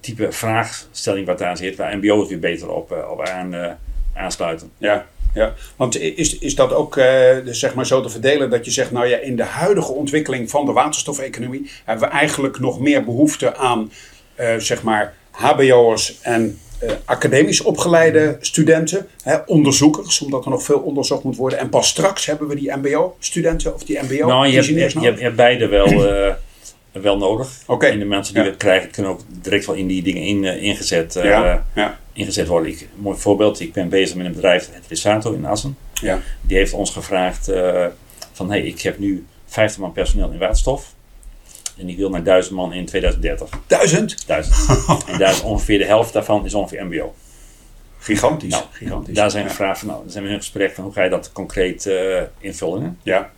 type 0.00 0.32
vraagstelling 0.32 1.26
wat 1.26 1.38
daar 1.38 1.56
zit, 1.56 1.76
waar 1.76 1.96
MBO's 1.96 2.28
weer 2.28 2.38
beter 2.38 2.70
op, 2.70 3.06
op 3.10 3.20
aan, 3.22 3.78
aansluiten. 4.14 4.70
Ja, 4.78 5.06
ja. 5.36 5.54
want 5.76 6.00
is, 6.00 6.38
is 6.38 6.54
dat 6.54 6.72
ook 6.72 6.96
eh, 6.96 7.06
dus 7.44 7.58
zeg 7.58 7.74
maar 7.74 7.86
zo 7.86 8.00
te 8.00 8.08
verdelen 8.08 8.50
dat 8.50 8.64
je 8.64 8.70
zegt, 8.70 8.90
nou 8.90 9.06
ja, 9.06 9.18
in 9.18 9.36
de 9.36 9.44
huidige 9.44 9.92
ontwikkeling 9.92 10.50
van 10.50 10.66
de 10.66 10.72
waterstofeconomie 10.72 11.70
hebben 11.84 12.08
we 12.08 12.14
eigenlijk 12.14 12.58
nog 12.58 12.80
meer 12.80 13.04
behoefte 13.04 13.56
aan 13.56 13.92
eh, 14.34 14.56
zeg 14.56 14.82
maar 14.82 15.14
HBO'ers 15.30 16.18
en 16.22 16.58
eh, 16.78 16.90
academisch 17.04 17.60
opgeleide 17.60 18.36
studenten, 18.40 19.06
hè, 19.22 19.36
onderzoekers, 19.46 20.20
omdat 20.20 20.44
er 20.44 20.50
nog 20.50 20.62
veel 20.62 20.78
onderzocht 20.78 21.22
moet 21.22 21.36
worden. 21.36 21.58
En 21.58 21.68
pas 21.68 21.88
straks 21.88 22.26
hebben 22.26 22.48
we 22.48 22.56
die 22.56 22.72
MBO-studenten 22.76 23.74
of 23.74 23.84
die 23.84 23.98
nou, 24.02 24.08
je 24.46 24.54
hebt, 24.54 24.66
je, 24.66 24.72
MBO-ingenieurs 24.72 24.92
hebt, 24.92 25.04
je, 25.04 25.08
hebt, 25.08 25.18
je 25.18 25.24
hebt 25.24 25.36
beide 25.36 25.66
wel, 25.66 26.36
wel 27.02 27.18
nodig. 27.18 27.48
Oké. 27.66 27.86
En 27.86 27.98
de 27.98 28.04
mensen 28.04 28.34
die 28.34 28.42
Ja. 28.42 28.50
krijgen, 28.56 28.90
kunnen 28.90 29.12
ook 29.12 29.20
direct 29.28 29.66
wel 29.66 29.74
in 29.74 29.86
die 29.86 30.02
dingen 30.02 30.22
in, 30.22 30.44
eh, 30.44 30.62
ingezet, 30.62 31.16
eh, 31.16 31.24
Ja, 31.24 31.66
ja, 31.74 31.98
ingezet 32.12 32.46
worden. 32.46 32.70
Ik, 32.70 32.80
een 32.80 32.88
mooi 33.02 33.18
voorbeeld, 33.18 33.60
ik 33.60 33.72
ben 33.72 33.88
bezig 33.88 34.16
met 34.16 34.26
een 34.26 34.32
bedrijf, 34.32 34.68
het 34.72 34.84
Risato 34.88 35.32
in 35.32 35.44
Assen. 35.44 35.76
ja. 35.92 36.20
Die 36.40 36.56
heeft 36.56 36.72
ons 36.72 36.90
gevraagd 36.90 37.48
eh, 37.48 37.86
van 38.32 38.50
hey, 38.50 38.60
ik 38.62 38.80
heb 38.80 38.98
nu 38.98 39.26
50 39.46 39.80
man 39.80 39.92
personeel 39.92 40.30
in 40.30 40.38
waterstof. 40.38 40.94
En 41.78 41.86
die 41.86 41.96
wil 41.96 42.10
naar 42.10 42.22
1000 42.22 42.54
man 42.54 42.72
in 42.72 42.86
2030. 42.86 43.48
Duizend? 43.66 44.26
1000. 44.26 44.56
en 45.12 45.18
daar 45.18 45.30
is 45.30 45.42
ongeveer 45.42 45.78
de 45.78 45.84
helft 45.84 46.12
daarvan 46.12 46.44
is 46.44 46.54
ongeveer 46.54 46.86
MBO. 46.86 47.14
Gigantisch. 47.98 48.50
Nou, 48.50 48.64
gigantisch. 48.72 49.14
Daar 49.14 49.30
zijn 49.30 49.44
we 49.44 49.50
gevraagd 49.50 49.78
van, 49.78 49.88
nou, 49.88 50.00
dan 50.02 50.10
zijn 50.10 50.24
we 50.24 50.30
in 50.30 50.36
gesprek 50.36 50.74
van 50.74 50.84
hoe 50.84 50.92
ga 50.92 51.02
je 51.02 51.10
dat 51.10 51.32
concreet 51.32 51.90
invullen. 52.38 52.98
Ja, 53.02 53.30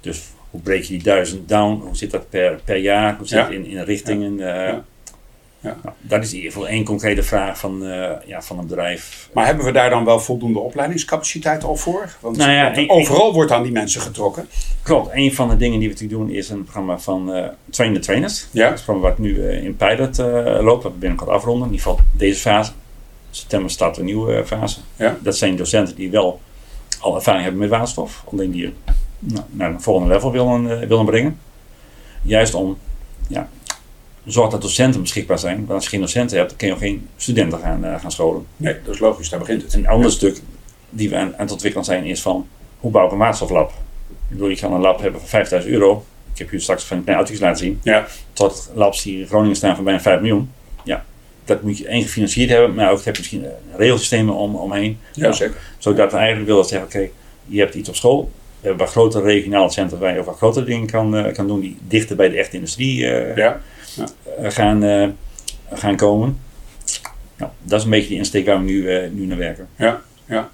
Dus 0.00 0.20
hoe 0.52 0.60
breek 0.60 0.82
je 0.82 0.88
die 0.92 1.02
1000 1.02 1.48
down? 1.48 1.80
Hoe 1.86 1.96
zit 1.96 2.10
dat 2.10 2.28
per, 2.30 2.60
per 2.64 2.76
jaar? 2.76 3.16
Hoe 3.16 3.26
zit 3.26 3.38
het 3.38 3.50
in, 3.50 3.66
in 3.66 3.82
richtingen? 3.82 4.40
eh, 4.40 4.46
Ja. 4.68 4.84
Ja. 5.60 5.76
Nou, 5.82 5.94
dat 6.00 6.22
is 6.22 6.30
in 6.30 6.36
ieder 6.36 6.52
geval 6.52 6.68
één 6.68 6.84
concrete 6.84 7.22
vraag 7.22 7.58
van, 7.58 7.86
eh, 7.86 8.10
ja, 8.26 8.42
van 8.42 8.58
een 8.58 8.66
bedrijf. 8.66 9.28
maar 9.32 9.46
hebben 9.46 9.64
we 9.64 9.72
daar 9.72 9.90
dan 9.90 10.04
wel 10.04 10.20
voldoende 10.20 10.58
opleidingscapaciteit 10.58 11.64
al 11.64 11.76
voor? 11.76 12.16
Want, 12.20 12.36
Nou 12.36 12.50
ja, 12.50 12.84
overal 12.86 13.32
wordt 13.32 13.50
aan 13.50 13.62
die 13.62 13.72
mensen 13.72 14.00
getrokken. 14.00 14.48
Klopt, 14.82 15.08
een 15.12 15.34
van 15.34 15.48
de 15.48 15.56
dingen 15.56 15.78
die 15.78 15.88
we 15.88 15.94
natuurlijk 15.94 16.20
doen 16.20 16.36
is 16.36 16.48
een 16.48 16.62
programma 16.62 16.98
van 16.98 17.32
eh 17.32 17.48
Train 17.70 17.94
the 17.94 18.00
Trainers. 18.00 18.46
Ja. 18.50 18.64
Dat 18.68 18.72
is 18.72 18.78
een 18.78 18.84
programma 18.84 19.08
wat 19.08 19.18
nu 19.18 19.48
eh, 19.48 19.64
in 19.64 19.76
pilot 19.76 20.18
eh, 20.18 20.26
loopt, 20.60 20.82
wat 20.82 20.92
we 20.92 20.98
binnenkort 20.98 21.30
afronden. 21.30 21.66
In 21.68 21.72
ieder 21.74 21.86
geval 21.88 22.04
deze 22.16 22.40
fase. 22.40 22.72
September 23.30 23.70
start 23.70 23.96
een 23.96 24.04
nieuwe 24.04 24.34
eh, 24.34 24.44
fase. 24.44 24.78
Ja. 24.96 25.16
Dat 25.22 25.36
zijn 25.36 25.56
docenten 25.56 25.94
die 25.94 26.10
wel 26.10 26.40
al 27.00 27.14
ervaring 27.14 27.42
hebben 27.42 27.60
met 27.60 27.70
waterstof. 27.70 28.24
Alleen 28.32 28.50
die 28.50 28.74
naar 29.50 29.70
een 29.70 29.80
volgende 29.80 30.14
level 30.14 30.32
willen, 30.32 30.80
eh, 30.80 30.88
willen 30.88 31.04
brengen. 31.04 31.38
Juist 32.22 32.54
om 32.54 32.78
ja, 33.28 33.48
zorg 34.24 34.50
dat 34.50 34.62
docenten 34.62 35.00
beschikbaar 35.00 35.38
zijn. 35.38 35.56
Want 35.56 35.70
als 35.70 35.84
je 35.84 35.90
geen 35.90 36.00
docenten 36.00 36.38
hebt, 36.38 36.56
kun 36.56 36.66
je 36.66 36.72
ook 36.72 36.78
geen 36.78 37.08
studenten 37.16 37.58
gaan, 37.58 37.84
eh, 37.84 38.00
gaan 38.00 38.12
scholen. 38.12 38.46
Nee, 38.56 38.76
dat 38.84 38.94
is 38.94 39.00
logisch, 39.00 39.28
daar 39.28 39.38
begint 39.38 39.62
het. 39.62 39.74
Een 39.74 39.88
ander 39.88 40.10
stuk 40.10 40.40
die 40.90 41.08
we 41.08 41.16
aan, 41.16 41.32
aan 41.36 41.42
het 41.42 41.52
ontwikkelen 41.52 41.84
zijn 41.86 42.04
is 42.04 42.22
van 42.22 42.46
hoe 42.80 42.90
bouw 42.90 43.06
ik 43.06 43.12
een 43.12 43.18
waterstoflab? 43.18 43.70
Ik 44.08 44.28
bedoel, 44.28 44.48
je 44.48 44.56
kan 44.56 44.72
een 44.72 44.80
lab 44.80 45.00
hebben 45.00 45.20
van 45.20 45.28
5000 45.28 45.72
euro. 45.72 46.04
Ik 46.32 46.38
heb 46.38 46.50
je 46.50 46.58
straks 46.58 46.84
van 46.84 46.96
een 46.96 47.02
klein 47.02 47.18
autootjes 47.18 47.46
laten 47.46 47.64
zien. 47.64 47.80
Ja, 47.82 48.06
Tot 48.32 48.70
labs 48.74 49.02
die 49.02 49.20
in 49.20 49.26
Groningen 49.26 49.56
staan 49.56 49.74
van 49.74 49.84
bijna 49.84 50.00
5 50.00 50.20
miljoen. 50.20 50.50
Ja, 50.84 51.04
dat 51.44 51.62
moet 51.62 51.78
je 51.78 51.86
één 51.86 52.02
gefinancierd 52.02 52.50
hebben, 52.50 52.74
maar 52.74 52.90
ook 52.90 53.04
heb 53.04 53.14
je 53.14 53.20
misschien 53.20 53.44
eh, 53.44 53.50
regelsystemen 53.76 54.34
om, 54.34 54.54
omheen. 54.54 54.98
ja 55.12 55.22
Nou, 55.22 55.34
zeker. 55.34 55.56
Zodat 55.78 56.12
we 56.12 56.18
eigenlijk 56.18 56.48
willen 56.48 56.64
zeggen, 56.64 56.88
oké, 56.88 57.08
je 57.46 57.58
hebt 57.58 57.74
iets 57.74 57.88
op 57.88 57.94
school. 57.94 58.30
Hebben 58.62 58.80
wat 58.80 58.90
grotere 58.90 59.24
regionale 59.24 59.70
centra 59.70 59.96
waar 59.96 60.14
je 60.14 60.24
wat 60.24 60.36
grotere 60.36 60.64
dingen 60.64 60.86
kan, 60.86 61.16
eh, 61.16 61.32
kan 61.32 61.46
doen 61.46 61.60
die 61.60 61.76
dichter 61.88 62.16
bij 62.16 62.28
de 62.28 62.36
echte 62.36 62.56
industrie 62.56 63.06
eh, 63.06 63.36
Ja, 63.36 63.60
eh, 64.38 64.50
gaan, 64.50 64.82
eh, 64.82 65.08
gaan 65.72 65.96
komen. 65.96 66.38
Nou, 67.36 67.50
dat 67.62 67.78
is 67.78 67.84
een 67.84 67.90
beetje 67.90 68.08
de 68.08 68.14
insteek 68.14 68.46
waar 68.46 68.58
we 68.58 68.64
nu, 68.64 68.88
eh, 68.88 69.10
nu 69.10 69.26
naar 69.26 69.38
werken. 69.38 69.68
ja, 69.76 70.02
ja. 70.26 70.50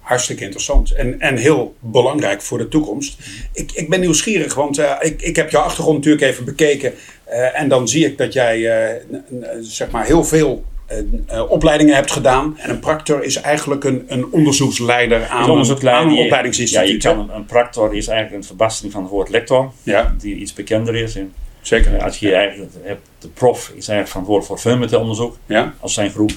Hartstikke 0.00 0.42
interessant 0.42 0.92
en, 0.92 1.20
en 1.20 1.36
heel 1.36 1.74
belangrijk 1.78 2.42
voor 2.42 2.58
de 2.58 2.68
toekomst. 2.68 3.18
Ik, 3.52 3.72
ik 3.72 3.88
ben 3.88 4.00
nieuwsgierig, 4.00 4.54
want 4.54 4.78
uh, 4.78 4.96
ik, 5.00 5.22
ik 5.22 5.36
heb 5.36 5.50
jouw 5.50 5.62
achtergrond 5.62 5.96
natuurlijk 5.96 6.24
even 6.24 6.44
bekeken. 6.44 6.92
Uh, 7.28 7.60
en 7.60 7.68
dan 7.68 7.88
zie 7.88 8.06
ik 8.06 8.18
dat 8.18 8.32
jij 8.32 8.58
uh, 8.58 9.20
zeg 9.60 9.90
maar 9.90 10.06
heel 10.06 10.24
veel 10.24 10.64
opleidingen 11.48 11.94
hebt 11.94 12.10
gedaan. 12.10 12.58
En 12.58 12.70
een 12.70 12.80
practor 12.80 13.22
is 13.24 13.36
eigenlijk 13.36 13.84
een, 13.84 14.04
een 14.06 14.26
onderzoeksleider 14.30 15.26
aan, 15.28 15.50
onderzoeksleider, 15.50 16.04
aan 16.04 16.12
een 16.12 16.24
opleidingsinstituut. 16.24 17.02
Ja, 17.02 17.10
je 17.10 17.16
kan, 17.16 17.30
een 17.30 17.46
practor 17.46 17.94
is 17.94 18.06
eigenlijk 18.06 18.42
een 18.42 18.48
verbastering 18.48 18.92
van 18.92 19.02
het 19.02 19.10
woord 19.10 19.28
lector, 19.28 19.72
ja. 19.82 20.14
die 20.18 20.36
iets 20.36 20.52
bekender 20.52 20.94
is. 20.94 21.16
En, 21.16 21.32
Zeker. 21.60 22.02
als 22.02 22.18
je 22.18 22.34
eigenlijk 22.34 22.72
hebt, 22.82 23.08
de 23.18 23.28
prof 23.28 23.58
is 23.58 23.88
eigenlijk 23.88 24.08
verantwoordelijk 24.08 24.46
voor 24.46 24.58
fundamental 24.58 25.00
onderzoek 25.00 25.36
ja. 25.46 25.74
als 25.80 25.94
zijn 25.94 26.10
groep. 26.10 26.30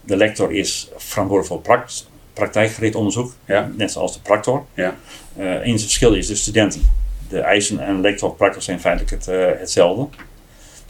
De 0.00 0.16
lector 0.16 0.52
is 0.52 0.88
verantwoordelijk 0.96 1.64
voor 1.66 1.84
praktijkgericht 2.32 2.94
onderzoek, 2.94 3.32
ja. 3.44 3.70
net 3.76 3.92
zoals 3.92 4.12
de 4.12 4.20
practor. 4.20 4.64
Ja. 4.74 4.96
Uh, 5.38 5.66
eens 5.66 5.82
verschil 5.82 6.14
is 6.14 6.26
de 6.26 6.34
studenten. 6.34 6.90
De 7.28 7.40
eisen 7.40 7.80
en 7.80 8.00
lector 8.00 8.30
of 8.30 8.36
practor 8.36 8.62
zijn 8.62 8.80
feitelijk 8.80 9.10
het, 9.10 9.28
uh, 9.28 9.46
hetzelfde. 9.58 10.06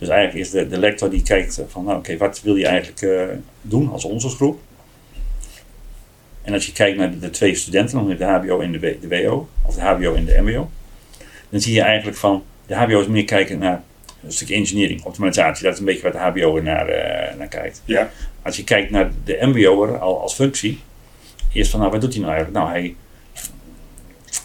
Dus 0.00 0.09
eigenlijk 0.09 0.47
is 0.47 0.50
de, 0.50 0.69
de 0.69 0.78
lector 0.78 1.11
die 1.11 1.23
kijkt 1.23 1.62
van, 1.69 1.85
nou 1.85 1.99
oké, 1.99 2.07
okay, 2.07 2.19
wat 2.19 2.40
wil 2.42 2.57
je 2.57 2.66
eigenlijk 2.66 3.02
uh, 3.02 3.23
doen 3.62 3.90
als 3.92 4.04
onderzoeksgroep? 4.04 4.61
En 6.42 6.52
als 6.52 6.66
je 6.66 6.73
kijkt 6.73 6.99
naar 6.99 7.11
de, 7.11 7.19
de 7.19 7.30
twee 7.30 7.54
studenten, 7.54 8.19
de 8.19 8.25
HBO 8.25 8.61
en 8.61 8.73
de, 8.73 8.99
de 9.00 9.23
WO, 9.23 9.49
of 9.66 9.75
de 9.75 9.80
HBO 9.80 10.14
en 10.14 10.25
de 10.25 10.40
MBO, 10.40 10.71
dan 11.49 11.61
zie 11.61 11.75
je 11.75 11.83
eigenlijk 11.83 12.16
van, 12.16 12.42
de 12.66 12.75
HBO 12.75 13.00
is 13.00 13.07
meer 13.07 13.25
kijken 13.25 13.59
naar 13.59 13.83
een 14.25 14.33
stukje 14.33 14.54
engineering, 14.54 15.04
optimalisatie. 15.04 15.64
Dat 15.64 15.73
is 15.73 15.78
een 15.78 15.85
beetje 15.85 16.02
wat 16.02 16.12
de 16.12 16.19
HBO 16.19 16.61
naar, 16.61 16.87
naar 17.38 17.49
kijkt. 17.49 17.83
Ja. 17.85 18.11
Als 18.42 18.57
je 18.57 18.64
kijkt 18.64 18.90
naar 18.90 19.11
de 19.25 19.38
MBO'er 19.40 19.99
al 19.99 20.21
als 20.21 20.35
functie, 20.35 20.80
Eerst 21.52 21.71
van, 21.71 21.80
nou, 21.80 21.92
wat 21.92 22.00
doet 22.00 22.14
hij 22.14 22.23
nou 22.23 22.35
eigenlijk? 22.35 22.64
Nou, 22.64 22.78
hij, 22.78 22.97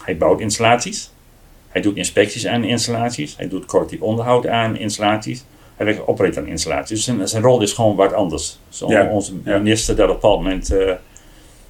hij 0.04 0.16
bouwt 0.16 0.40
installaties. 0.40 1.10
Hij 1.76 1.84
doet 1.84 1.96
inspecties 1.96 2.46
aan 2.46 2.64
installaties. 2.64 3.36
Hij 3.36 3.48
doet 3.48 3.64
correctief 3.64 4.00
onderhoud 4.00 4.46
aan 4.46 4.76
installaties. 4.76 5.44
Hij 5.76 5.86
werkt 5.86 6.06
opereert 6.06 6.38
aan 6.38 6.46
installaties. 6.46 6.88
Dus 6.96 7.04
zijn, 7.04 7.28
zijn 7.28 7.42
rol 7.42 7.62
is 7.62 7.72
gewoon 7.72 7.96
wat 7.96 8.12
anders. 8.12 8.58
Zo 8.68 8.90
Ja, 8.90 9.08
Onze 9.08 9.32
minister 9.44 9.96
dat 9.96 10.04
op 10.04 10.14
een 10.14 10.20
bepaald 10.20 10.42
moment 10.42 10.70
eh, 10.70 10.92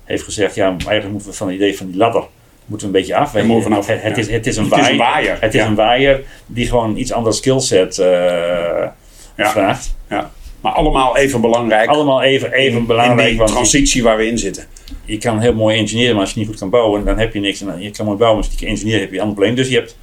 heeft 0.05 0.23
gezegd... 0.23 0.55
ja, 0.55 0.67
eigenlijk 0.67 1.11
moeten 1.11 1.29
we 1.31 1.37
van 1.37 1.47
het 1.47 1.57
idee 1.57 1.77
van 1.77 1.87
die 1.87 1.97
ladder 1.97 2.25
moeten 2.67 2.91
we 2.91 2.95
een 2.95 3.01
beetje 3.01 3.17
af. 3.17 3.35
Moeten 3.35 3.63
vanaf, 3.63 3.87
het, 3.87 4.03
het 4.03 4.17
ja. 4.17 4.23
is, 4.23 4.31
het 4.31 4.47
is 4.47 4.57
een 4.57 4.65
Het 4.65 4.73
is 4.73 4.79
waaier. 4.79 4.93
een 4.93 4.99
waaier, 4.99 5.37
Het 5.41 5.55
is 5.55 5.61
ja. 5.61 5.67
een 5.67 5.75
waaier 5.75 6.25
die 6.47 6.67
gewoon 6.67 6.97
iets 6.97 7.13
ander 7.13 7.35
skillset 7.35 7.99
eh 7.99 8.87
vraagt. 9.37 9.97
Ja. 10.09 10.31
Maar 10.67 10.75
allemaal 10.75 11.17
even 11.17 11.41
belangrijk. 11.41 11.89
Allemaal 11.89 12.23
even, 12.23 12.53
even 12.53 12.87
belangrijk. 12.87 13.31
in 13.31 13.37
die 13.37 13.47
transitie 13.47 14.03
waar 14.03 14.17
we 14.17 14.27
in 14.27 14.39
zitten. 14.39 14.65
je 15.05 15.19
kan 15.19 15.41
heel 15.41 15.55
mooi 15.55 15.79
engineeren, 15.79 16.13
maar 16.15 16.25
als 16.25 16.33
je 16.33 16.39
niet 16.39 16.49
goed 16.49 16.59
kan 16.59 16.71
bouwen, 16.71 17.05
dan 17.05 17.19
heb 17.19 17.35
je 17.35 17.41
niks. 17.41 17.61
En 17.61 17.83
je 17.83 17.91
kan 17.91 18.05
mooi 18.07 18.19
bouwen, 18.19 18.19
maar 18.19 18.37
als 18.37 18.45
je 18.47 18.51
niet 18.51 18.61
kan 18.61 18.69
engineeren, 18.69 19.01
heb 19.01 19.11
je 19.11 19.17
een 19.17 19.23
ander 19.23 19.35
probleem. 19.37 19.57
Dus 19.57 19.69
je 19.69 19.75
hebt 19.75 19.97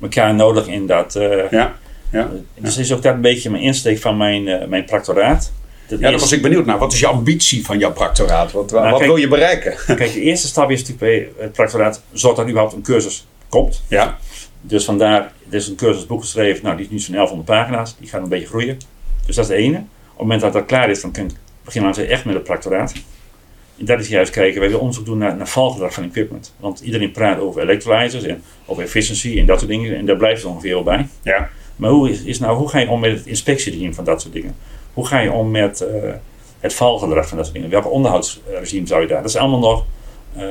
elkaar 0.00 0.34
nodig 0.34 0.66
in 0.66 0.86
dat. 0.86 1.16
eh, 1.16 1.50
Ja. 1.50 1.74
Ja. 2.12 2.30
Dus 2.54 2.76
is 2.76 2.92
ook 2.92 3.02
dat 3.02 3.14
een 3.14 3.20
beetje 3.20 3.50
mijn 3.50 3.62
insteek 3.62 3.98
van 3.98 4.16
mijn, 4.16 4.48
eh, 4.48 4.66
mijn 4.68 4.84
practoraat. 4.84 5.52
Dat 5.88 5.98
Ja, 5.98 6.10
daar 6.10 6.18
was 6.20 6.32
ik 6.32 6.42
benieuwd 6.42 6.66
naar. 6.66 6.78
Wat 6.78 6.92
is 6.92 7.00
je 7.00 7.06
ambitie 7.06 7.64
van 7.64 7.78
jouw 7.78 7.92
practoraat? 7.92 8.52
Wat, 8.52 8.70
wat 8.70 8.82
kijk- 8.90 9.00
wil 9.04 9.16
je 9.16 9.28
bereiken? 9.28 9.74
Kijk, 9.96 10.12
de 10.12 10.20
eerste 10.20 10.46
stap 10.46 10.70
is 10.70 10.80
natuurlijk 10.80 11.32
bij 11.34 11.44
het 11.44 11.52
practoraat, 11.52 12.02
zorg 12.12 12.34
dat 12.34 12.44
er 12.44 12.50
überhaupt 12.50 12.76
een 12.76 12.82
cursus 12.82 13.26
komt. 13.48 13.82
Ja, 13.88 14.18
Dus 14.60 14.84
vandaar, 14.84 15.20
er 15.50 15.54
is 15.56 15.68
een 15.68 15.76
cursusboek 15.76 16.20
geschreven, 16.20 16.64
nou 16.64 16.76
die 16.76 16.84
is 16.86 16.90
nu 16.92 16.98
zo'n 16.98 17.14
1100 17.14 17.48
pagina's, 17.58 17.96
die 17.98 18.08
gaat 18.08 18.22
een 18.22 18.28
beetje 18.28 18.46
groeien. 18.46 18.78
Dus 19.26 19.36
dat 19.36 19.44
is 19.44 19.50
de 19.50 19.56
ene. 19.56 19.82
Op 20.16 20.22
het 20.22 20.30
moment 20.30 20.40
dat 20.40 20.52
dat 20.52 20.66
klaar 20.66 20.90
is, 20.90 21.00
dan 21.00 21.10
kun 21.10 21.28
je 21.28 21.34
beginnen 21.64 21.94
we 21.94 22.06
echt 22.06 22.24
met 22.24 22.34
het 22.34 22.44
practoraat. 22.44 22.92
En 23.78 23.84
dat 23.84 24.00
is 24.00 24.08
juist 24.08 24.30
kijken, 24.30 24.58
wij 24.58 24.68
willen 24.68 24.80
onderzoek 24.80 25.04
doen 25.04 25.18
naar, 25.18 25.36
naar 25.36 25.48
valgedrag 25.48 25.92
van 25.92 26.04
equipment. 26.04 26.54
Want 26.60 26.80
iedereen 26.80 27.10
praat 27.10 27.38
over 27.38 27.62
electrolyzers 27.62 28.24
en 28.24 28.42
over 28.66 28.82
efficiency 28.82 29.38
en 29.38 29.46
dat 29.46 29.58
soort 29.58 29.70
dingen. 29.70 29.96
En 29.96 30.06
daar 30.06 30.16
blijft 30.16 30.42
het 30.42 30.50
ongeveer 30.50 30.74
wel 30.74 30.82
bij. 30.82 31.06
ja, 31.22 31.48
Maar 31.76 31.90
hoe, 31.90 32.10
is, 32.10 32.22
is 32.22 32.38
nou, 32.38 32.56
hoe 32.56 32.68
ga 32.68 32.78
je 32.78 32.88
om 32.88 33.00
met 33.00 33.10
het 33.10 33.26
inspectieregime 33.26 33.94
van 33.94 34.04
dat 34.04 34.20
soort 34.20 34.32
dingen? 34.32 34.56
Hoe 34.94 35.06
ga 35.06 35.18
je 35.18 35.32
om 35.32 35.50
met 35.50 35.80
eh, 35.80 36.12
het 36.60 36.74
valgedrag 36.74 37.28
van 37.28 37.36
dat 37.36 37.46
soort 37.46 37.56
dingen? 37.56 37.72
Welke 37.72 37.88
onderhoudsregime 37.88 38.86
zou 38.86 39.00
je 39.00 39.06
daar? 39.06 39.22
Dat 39.22 39.30
is 39.30 39.36
allemaal 39.36 39.58
nog 39.58 39.84
eh, 40.36 40.46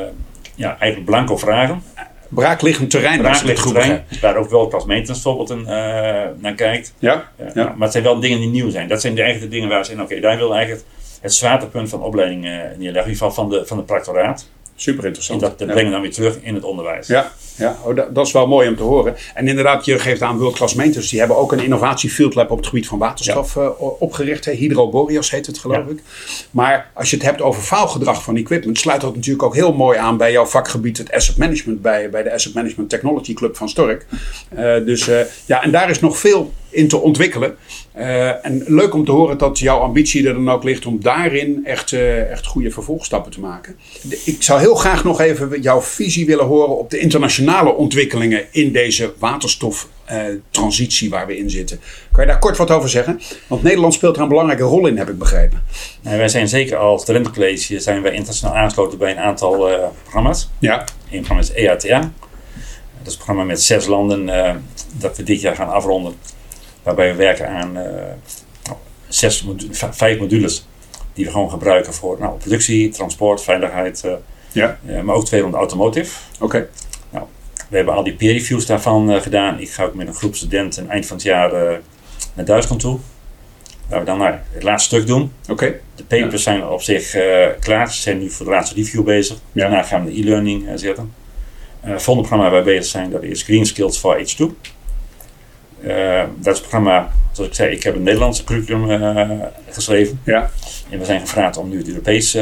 ja, 0.55 0.77
eigenlijk 0.79 1.05
blanco 1.05 1.37
vragen. 1.37 1.83
Braakliggend 2.29 2.89
terrein. 2.89 3.21
goed 3.57 3.73
terrein, 3.73 4.03
waar 4.21 4.35
ook 4.35 4.49
wel 4.49 4.69
maintenance 4.85 5.23
bijvoorbeeld 5.23 5.49
een, 5.49 5.67
eh, 5.67 6.29
naar 6.37 6.53
kijkt. 6.55 6.93
Ja, 6.99 7.29
Ja, 7.37 7.51
Ja. 7.53 7.63
Maar 7.63 7.75
het 7.81 7.91
zijn 7.91 8.03
wel 8.03 8.19
dingen 8.19 8.39
die 8.39 8.49
nieuw 8.49 8.69
zijn. 8.69 8.87
Dat 8.87 9.01
zijn 9.01 9.15
de 9.15 9.37
de 9.39 9.47
dingen 9.47 9.69
waar 9.69 9.85
ze 9.85 9.91
zeggen, 9.91 10.05
oké, 10.11 10.19
daar 10.19 10.37
wil 10.37 10.55
eigenlijk 10.55 10.85
het 11.21 11.33
zwaartepunt 11.33 11.89
van 11.89 12.01
opleiding 12.01 12.45
eh, 12.45 12.51
neerleggen. 12.51 12.79
In 12.79 12.81
ieder 12.81 13.03
geval 13.03 13.31
van 13.31 13.49
de, 13.49 13.65
van 13.65 13.77
de 13.77 13.83
practoraat. 13.83 14.49
Super 14.75 15.01
En 15.01 15.07
interessant. 15.07 15.41
dat, 15.41 15.59
dat 15.59 15.67
ja. 15.67 15.73
brengen 15.73 15.89
we 15.89 15.95
dan 15.95 16.01
weer 16.01 16.13
terug 16.13 16.37
in 16.41 16.53
het 16.55 16.63
onderwijs. 16.63 17.07
Ja, 17.07 17.31
ja. 17.55 17.77
Oh, 17.83 17.95
dat, 17.95 18.15
dat 18.15 18.25
is 18.25 18.31
wel 18.31 18.47
mooi 18.47 18.67
om 18.67 18.75
te 18.75 18.83
horen. 18.83 19.15
En 19.33 19.47
inderdaad, 19.47 19.85
je 19.85 19.99
geeft 19.99 20.21
aan 20.21 20.37
World 20.37 20.55
Class. 20.55 20.75
Die 21.09 21.19
hebben 21.19 21.37
ook 21.37 21.51
een 21.51 21.63
innovatie 21.63 22.09
field 22.09 22.35
lab 22.35 22.51
op 22.51 22.57
het 22.57 22.67
gebied 22.67 22.87
van 22.87 22.97
waterstof 22.97 23.55
eh, 23.55 23.69
opgericht. 23.99 24.45
Hè. 24.45 24.51
Hydroboreas 24.51 25.31
heet 25.31 25.45
het 25.45 25.57
geloof 25.59 25.77
Ja. 25.85 25.91
ik. 25.91 26.01
Maar 26.51 26.91
als 26.93 27.09
je 27.09 27.15
het 27.15 27.25
hebt 27.25 27.41
over 27.41 27.61
faalgedrag 27.61 28.23
van 28.23 28.35
equipment, 28.35 28.79
sluit 28.79 29.01
dat 29.01 29.15
natuurlijk 29.15 29.43
ook 29.43 29.55
heel 29.55 29.73
mooi 29.73 29.97
aan 29.97 30.17
bij 30.17 30.31
jouw 30.31 30.45
vakgebied, 30.45 30.97
het 30.97 31.11
asset 31.11 31.37
management, 31.37 31.81
bij, 31.81 32.09
bij 32.09 32.23
de 32.23 32.33
Asset 32.33 32.53
Management 32.53 32.89
Technology 32.89 33.33
Club 33.33 33.57
van 33.57 33.69
Stork. 33.69 34.05
Eh, 34.49 34.75
dus 34.85 35.07
eh, 35.07 35.19
ja, 35.45 35.63
en 35.63 35.71
daar 35.71 35.89
is 35.89 35.99
nog 35.99 36.17
veel 36.17 36.53
in 36.75 36.87
te 36.87 36.97
ontwikkelen. 36.97 37.55
Eh, 37.91 38.45
en 38.45 38.63
leuk 38.67 38.93
om 38.93 39.05
te 39.05 39.11
horen 39.11 39.37
dat 39.37 39.59
jouw 39.59 39.79
ambitie 39.79 40.27
er 40.27 40.33
dan 40.33 40.49
ook 40.49 40.63
ligt 40.63 40.85
om 40.85 41.01
daarin 41.01 41.65
echt, 41.65 41.93
eh, 41.93 42.31
echt 42.31 42.45
goede 42.45 42.71
vervolgstappen 42.71 43.31
te 43.31 43.39
maken. 43.39 43.75
Ik 44.25 44.43
zou 44.43 44.59
heel 44.59 44.75
graag 44.75 45.03
nog 45.03 45.21
even 45.21 45.61
jouw 45.61 45.81
visie 45.81 46.25
willen 46.25 46.45
horen 46.45 46.77
op 46.77 46.89
de 46.89 46.99
internationale 46.99 47.73
ontwikkelingen 47.73 48.45
in 48.51 48.71
deze 48.71 49.13
waterstoftransitie 49.19 51.09
waar 51.09 51.27
we 51.27 51.37
in 51.37 51.49
zitten. 51.49 51.79
Kan 52.11 52.23
je 52.23 52.29
daar 52.29 52.39
kort 52.39 52.57
wat 52.57 52.71
over 52.71 52.89
zeggen? 52.89 53.21
Want 53.47 53.63
Nederland 53.63 53.93
speelt 53.93 54.15
er 54.15 54.21
een 54.21 54.27
belangrijke 54.27 54.63
rol 54.63 54.87
in, 54.87 54.97
heb 54.97 55.09
ik 55.09 55.17
begrepen. 55.17 55.63
En 56.03 56.17
wij 56.17 56.27
zijn 56.27 56.47
zeker 56.47 56.77
als 56.77 57.05
Talentencollege 57.05 57.79
zijn 57.79 58.01
wij 58.01 58.11
internationaal 58.11 58.55
aangesloten 58.55 58.97
bij 58.97 59.11
een 59.11 59.19
aantal 59.19 59.69
eh, 59.69 59.87
programma's. 60.01 60.49
Ja, 60.59 60.85
Een 61.11 61.17
programma 61.17 61.43
is 61.43 61.51
EATA. 61.51 61.99
Dat 61.99 63.07
is 63.07 63.11
een 63.11 63.25
programma 63.25 63.43
met 63.43 63.61
zes 63.61 63.85
landen 63.85 64.29
eh, 64.29 64.55
dat 64.97 65.17
we 65.17 65.23
dit 65.23 65.41
jaar 65.41 65.55
gaan 65.55 65.69
afronden. 65.69 66.13
Waarbij 66.85 67.09
we 67.11 67.15
werken 67.15 67.47
aan 67.49 67.77
eh, 67.77 67.83
nou, 68.63 68.77
zes 69.07 69.43
modu- 69.43 69.67
vijf 69.71 70.19
modules 70.19 70.67
die 71.13 71.25
we 71.25 71.31
gewoon 71.31 71.49
gebruiken 71.49 71.93
voor 71.93 72.17
nou, 72.19 72.37
productie, 72.37 72.89
transport, 72.89 73.41
veiligheid. 73.43 74.03
eh, 74.03 74.13
ja, 74.51 74.79
eh, 74.85 75.01
maar 75.01 75.15
ook 75.15 75.25
twee 75.25 75.41
rond 75.41 75.53
automotive. 75.53 76.17
oké. 76.39 76.67
We 77.69 77.75
hebben 77.75 77.95
al 77.95 78.03
die 78.03 78.13
peer 78.13 78.31
reviews 78.31 78.65
daarvan 78.65 79.21
gedaan. 79.21 79.59
Ik 79.59 79.69
ga 79.69 79.83
ook 79.83 79.93
met 79.93 80.07
een 80.07 80.13
groep 80.13 80.35
studenten 80.35 80.89
eind 80.89 81.05
van 81.05 81.15
het 81.15 81.25
jaar 81.25 81.79
naar 82.33 82.45
Duitsland 82.45 82.81
toe. 82.81 82.99
Waar 83.89 83.99
we 83.99 84.05
dan 84.05 84.17
nou, 84.17 84.35
het 84.51 84.63
laatste 84.63 84.95
stuk 84.95 85.07
doen. 85.07 85.31
Oké, 85.49 85.79
De 85.95 86.03
papers 86.03 86.43
zijn 86.43 86.67
op 86.67 86.81
zich 86.81 87.09
klaar. 87.59 87.93
Ze 87.93 88.01
zijn 88.01 88.19
nu 88.19 88.29
voor 88.29 88.45
de 88.45 88.51
laatste 88.51 88.75
review 88.75 89.03
bezig. 89.03 89.37
Ja. 89.51 89.61
Daarna 89.61 89.83
gaan 89.83 90.05
we 90.05 90.11
de 90.13 90.19
e-learning 90.19 90.67
eh, 90.67 90.73
zetten. 90.75 91.13
Het 91.79 92.03
volgende 92.03 92.27
programma 92.29 92.49
waar 92.55 92.63
we 92.65 92.71
bezig 92.71 92.85
zijn, 92.91 93.09
dat 93.09 93.23
is 93.23 93.41
Green 93.43 93.65
Skills 93.65 93.97
for 93.97 94.17
H2. 94.19 94.45
Eh, 95.83 96.23
dat 96.37 96.53
is 96.53 96.59
een 96.61 96.67
programma, 96.67 97.11
zoals 97.31 97.49
ik 97.49 97.55
zei, 97.55 97.71
ik 97.71 97.83
heb 97.83 97.95
een 97.95 98.03
Nederlandse 98.03 98.43
curriculum 98.43 98.91
eh, 98.91 99.29
geschreven. 99.69 100.19
ja. 100.23 100.49
En 100.89 100.99
we 100.99 101.05
zijn 101.05 101.19
gevraagd 101.19 101.57
om 101.57 101.69
nu 101.69 101.77
het 101.77 101.87
Europees 101.87 102.33
eh, 102.35 102.41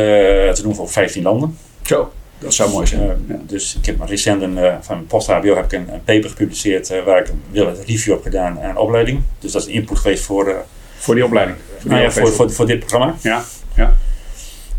te 0.51 0.59
doen 0.61 0.75
voor 0.75 0.89
15 0.89 1.23
landen. 1.23 1.57
Zo, 1.81 2.11
dat 2.39 2.53
zou 2.53 2.71
mooi 2.71 2.87
zijn. 2.87 3.25
Ja. 3.27 3.35
Dus 3.47 3.75
ik 3.75 3.85
heb 3.85 4.01
recent 4.05 4.41
een, 4.41 4.57
van 4.81 4.95
mijn 4.95 5.07
post-HBO 5.07 5.55
heb 5.55 5.65
ik 5.65 5.71
een, 5.71 5.93
een 5.93 6.03
paper 6.03 6.29
gepubliceerd 6.29 7.03
waar 7.05 7.19
ik 7.19 7.27
een 7.53 7.75
review 7.85 8.13
heb 8.13 8.23
gedaan 8.23 8.59
aan 8.61 8.77
opleiding. 8.77 9.21
Dus 9.39 9.51
dat 9.51 9.61
is 9.61 9.67
een 9.67 9.73
input 9.73 9.99
geweest 9.99 10.23
voor, 10.23 10.65
Voor 10.97 11.15
die 11.15 11.25
opleiding. 11.25 11.57
Voor 11.79 11.89
nou 11.89 12.01
ja, 12.03 12.11
voor, 12.11 12.31
voor, 12.31 12.51
voor 12.51 12.65
dit 12.65 12.79
programma. 12.79 13.15
Ja, 13.21 13.43
ja. 13.75 13.93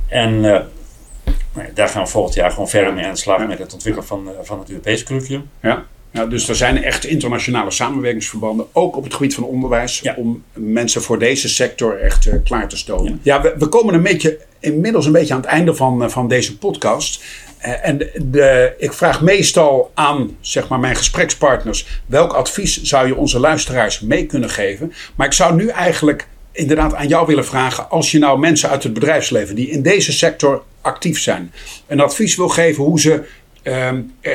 En 0.08 0.40
nou 0.40 1.66
ja, 1.66 1.72
daar 1.74 1.88
gaan 1.88 2.02
we 2.04 2.10
volgend 2.10 2.34
jaar 2.34 2.50
gewoon 2.50 2.68
verder 2.68 2.94
mee 2.94 3.04
aan 3.04 3.12
de 3.12 3.18
slag 3.18 3.38
Ja. 3.40 3.46
met 3.46 3.58
het 3.58 3.72
ontwikkelen 3.72 4.08
van, 4.08 4.28
van 4.42 4.58
het 4.58 4.68
Europese 4.70 5.04
curriculum. 5.04 5.50
Ja. 5.62 5.84
Ja, 6.14 6.26
dus 6.26 6.48
er 6.48 6.54
zijn 6.56 6.82
echt 6.84 7.04
internationale 7.04 7.70
samenwerkingsverbanden, 7.70 8.66
ook 8.72 8.96
op 8.96 9.04
het 9.04 9.14
gebied 9.14 9.34
van 9.34 9.44
onderwijs, 9.44 10.00
Ja. 10.00 10.14
om 10.16 10.42
mensen 10.52 11.02
voor 11.02 11.18
deze 11.18 11.48
sector 11.48 12.00
echt 12.00 12.26
eh, 12.26 12.34
klaar 12.44 12.68
te 12.68 12.76
stomen. 12.76 13.20
Ja. 13.22 13.34
Ja, 13.34 13.42
we, 13.42 13.54
we 13.58 13.66
komen 13.66 13.94
een 13.94 14.02
beetje, 14.02 14.38
inmiddels 14.60 15.06
een 15.06 15.12
beetje 15.12 15.34
aan 15.34 15.40
het 15.40 15.48
einde 15.48 15.74
van, 15.74 16.02
eh, 16.02 16.08
van 16.08 16.28
deze 16.28 16.58
podcast. 16.58 17.22
Eh, 17.58 17.88
en 17.88 17.98
de, 17.98 18.10
de- 18.30 18.74
ik 18.78 18.92
vraag 18.92 19.22
meestal 19.22 19.90
aan 19.94 20.36
zeg 20.40 20.68
maar, 20.68 20.78
mijn 20.80 20.96
gesprekspartners, 20.96 22.00
welk 22.06 22.32
advies 22.32 22.82
zou 22.82 23.06
je 23.06 23.16
onze 23.16 23.38
luisteraars 23.38 24.00
mee 24.00 24.26
kunnen 24.26 24.50
geven? 24.50 24.92
Maar 25.14 25.26
ik 25.26 25.32
zou 25.32 25.54
nu 25.54 25.68
eigenlijk 25.68 26.26
inderdaad 26.52 26.94
aan 26.94 27.08
jou 27.08 27.26
willen 27.26 27.44
vragen, 27.46 27.90
als 27.90 28.10
je 28.10 28.18
nou 28.18 28.38
mensen 28.38 28.68
uit 28.70 28.82
het 28.82 28.92
bedrijfsleven 28.92 29.54
die 29.54 29.70
in 29.70 29.82
deze 29.82 30.12
sector 30.12 30.62
actief 30.80 31.20
zijn, 31.20 31.52
een 31.86 32.00
advies 32.00 32.36
wil 32.36 32.48
geven 32.48 32.84
hoe 32.84 33.00
ze 33.00 33.22
ehm, 33.62 34.00
eh, 34.20 34.32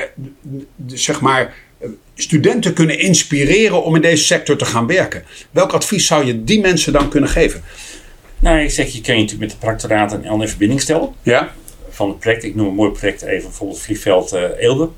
zeg 0.86 1.22
maar, 1.22 1.54
studenten 2.16 2.74
kunnen 2.74 3.00
inspireren 3.00 3.84
om 3.84 3.96
in 3.96 4.02
deze 4.02 4.24
sector 4.24 4.56
te 4.56 4.66
gaan 4.66 4.88
werken. 4.88 5.24
Welk 5.52 5.74
advies 5.74 6.08
zou 6.08 6.26
je 6.26 6.44
die 6.44 6.60
mensen 6.60 6.94
dan 6.94 7.10
kunnen 7.10 7.30
geven? 7.30 7.64
Nou, 8.40 8.60
ik 8.60 8.72
zeg, 8.72 8.94
je 8.94 9.02
kan 9.02 9.16
je 9.16 9.22
natuurlijk 9.22 9.52
met 9.52 9.60
de 9.62 9.66
practoraat 9.66 10.14
en 10.14 10.42
in 10.42 10.48
verbinding 10.48 10.82
stellen. 10.82 11.14
Ja, 11.24 11.54
van 11.90 12.10
het 12.10 12.20
project. 12.20 12.44
Ik 12.44 12.56
noem 12.56 12.68
een 12.68 12.74
mooi 12.74 12.92
project 12.92 13.22
even 13.22 13.50
bijvoorbeeld 13.50 13.80
Vliegveld 13.80 14.34
uh, 14.34 14.42
Eelde. 14.58 14.90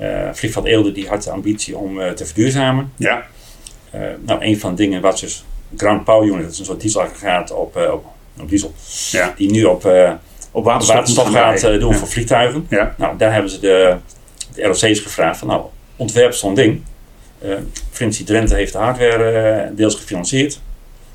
Uh, 0.00 0.28
Vliegveld 0.32 0.66
Eelde 0.66 0.92
die 0.92 1.08
had 1.08 1.22
de 1.22 1.30
ambitie 1.30 1.76
om 1.76 2.00
uh, 2.00 2.10
te 2.10 2.26
verduurzamen. 2.26 2.92
Ja. 2.96 3.26
nou, 4.24 4.44
een 4.44 4.60
van 4.60 4.70
de 4.70 4.76
dingen 4.76 5.00
was 5.00 5.20
dus 5.20 5.44
Ground 5.76 6.04
Power 6.04 6.28
Unit, 6.28 6.42
dat 6.42 6.52
is 6.52 6.58
een 6.58 6.64
soort 6.64 6.80
dieselaggregaat 6.80 7.50
op, 7.50 7.76
op, 7.76 8.04
op 8.40 8.48
diesel. 8.48 8.74
Ja. 9.10 9.34
Die 9.36 9.50
nu 9.50 9.64
op, 9.64 9.90
op 10.50 10.64
waterstof, 10.64 10.96
waterstof 10.96 11.32
gaat 11.32 11.80
doen 11.80 11.92
ja. 11.92 11.96
voor 11.96 12.08
vliegtuigen. 12.08 12.66
Ja. 12.70 12.94
Nou, 12.98 13.16
daar 13.16 13.32
hebben 13.32 13.50
ze 13.50 13.60
de, 13.60 13.96
de 14.54 14.62
ROC's 14.62 15.00
gevraagd 15.00 15.38
van 15.38 15.48
nou, 15.48 15.64
ontwerp 15.96 16.34
zo'n 16.34 16.54
ding. 16.54 16.82
Uh, 17.44 17.54
Provincie 17.88 18.24
Drenthe 18.24 18.54
heeft 18.54 18.72
de 18.72 18.78
hardware 18.78 19.64
uh, 19.70 19.76
deels 19.76 19.94
gefinancierd. 19.94 20.60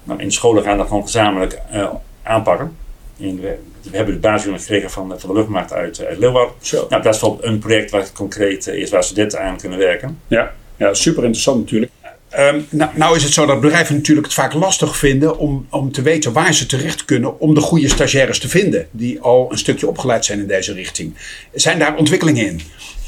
Nou, 0.04 0.20
in 0.20 0.28
de 0.28 0.34
scholen 0.34 0.64
gaan 0.64 0.78
dat 0.78 0.88
gewoon 0.88 1.04
gezamenlijk 1.04 1.60
uh, 1.74 1.90
aanpakken. 2.24 2.76
En 3.20 3.42
we, 3.42 3.58
we, 3.82 3.98
hebben 3.98 4.14
de 4.14 4.20
basisunit 4.20 4.62
gekregen 4.62 4.92
van, 4.92 5.20
van 5.20 5.30
de 5.30 5.36
luchtmacht 5.36 5.74
uit, 5.74 6.06
uit 6.06 6.18
Leeuwarden. 6.18 6.56
Zo. 6.62 6.76
Nou, 6.90 7.02
dat 7.02 7.14
is 7.14 7.20
bijvoorbeeld 7.20 7.44
een 7.44 7.60
project 7.60 7.92
waar 7.92 8.12
concreet 8.14 8.68
is 8.68 8.90
waar 8.90 9.04
studenten 9.04 9.42
aan 9.42 9.58
kunnen 9.58 9.78
werken. 9.78 10.20
Ja, 10.28 10.52
ja 10.78 10.94
super 10.94 11.24
interessant 11.24 11.60
natuurlijk. 11.60 11.92
Um, 12.40 12.68
nou, 12.70 12.92
nou, 12.96 13.16
is 13.16 13.24
het 13.24 13.34
zo 13.34 13.46
dat 13.46 13.62
bedrijven 13.62 13.96
natuurlijk 13.96 14.28
het 14.28 14.36
vaak 14.36 14.54
lastig 14.54 14.98
vinden 14.98 15.38
om, 15.38 15.68
om 15.70 15.92
te 15.92 16.02
weten 16.02 16.34
waar 16.34 16.54
ze 16.54 16.66
terecht 16.66 17.06
kunnen 17.06 17.40
om 17.40 17.54
de 17.54 17.62
goede 17.62 17.90
stagiaires 17.90 18.40
te 18.40 18.50
vinden. 18.50 18.88
Die 18.92 19.22
al 19.22 19.52
een 19.52 19.58
stukje 19.58 19.88
opgeleid 19.88 20.26
zijn 20.26 20.40
in 20.40 20.48
deze 20.48 20.74
richting. 20.74 21.14
Zijn 21.54 21.80
daar 21.80 21.98
ontwikkelingen 21.98 22.46
in? 22.46 22.62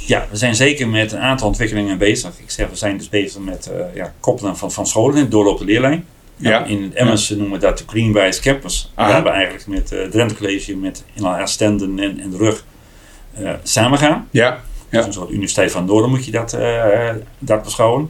Ja, 0.05 0.27
we 0.29 0.37
zijn 0.37 0.55
zeker 0.55 0.87
met 0.87 1.11
een 1.11 1.19
aantal 1.19 1.47
ontwikkelingen 1.47 1.97
bezig. 1.97 2.39
Ik 2.39 2.51
zeg, 2.51 2.69
we 2.69 2.75
zijn 2.75 2.97
dus 2.97 3.09
bezig 3.09 3.41
met 3.41 3.71
uh, 3.73 3.95
ja, 3.95 4.13
koppelen 4.19 4.57
van, 4.57 4.71
van 4.71 4.87
scholen 4.87 5.17
in 5.17 5.29
doorlopende 5.29 5.71
leerlijn. 5.71 6.05
Ja. 6.35 6.49
Nou, 6.49 6.69
in 6.71 6.83
het 6.83 6.93
Emmers 6.93 7.27
ja. 7.27 7.35
noemen 7.35 7.59
we 7.59 7.65
dat 7.65 7.77
de 7.77 7.83
Greenwise 7.87 8.41
Campus. 8.41 8.91
Aha. 8.95 9.09
Waar 9.11 9.23
we 9.23 9.29
eigenlijk 9.29 9.67
met 9.67 9.89
het 9.89 9.99
uh, 9.99 10.07
Drenthe 10.07 10.35
College, 10.35 10.75
met 10.75 11.03
in 11.13 11.25
Astenden 11.25 11.99
en, 11.99 12.19
en 12.19 12.29
de 12.29 12.37
rug 12.37 12.65
uh, 13.39 13.51
samen 13.63 13.97
gaan. 13.97 14.27
Ja. 14.31 14.59
Dus 14.89 14.99
ja. 14.99 15.07
een 15.07 15.13
soort 15.13 15.29
Universiteit 15.29 15.71
van 15.71 15.85
Noorden 15.85 16.09
moet 16.09 16.25
je 16.25 16.31
dat, 16.31 16.57
dat 17.39 17.63
beschouwen. 17.63 18.09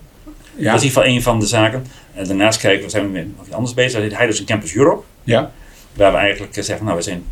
Ja. 0.55 0.71
Dat 0.71 0.81
is 0.81 0.81
in 0.81 0.87
ieder 0.87 1.01
geval 1.01 1.05
een 1.05 1.21
van 1.21 1.39
de 1.39 1.45
zaken. 1.45 1.85
En 2.13 2.27
daarnaast 2.27 2.59
kijken 2.59 2.83
we, 2.83 2.89
zijn 2.89 3.05
we 3.05 3.11
met 3.11 3.37
nog 3.37 3.45
iets 3.45 3.55
anders 3.55 3.73
bezig. 3.73 4.17
Hij 4.17 4.27
is 4.27 4.39
een 4.39 4.45
Campus 4.45 4.75
Europe. 4.75 5.03
Ja. 5.23 5.51
Waar 5.93 6.11
we 6.11 6.17
eigenlijk 6.17 6.53
zeggen, 6.53 6.85
nou 6.85 6.97
we 6.97 7.03
zijn 7.03 7.23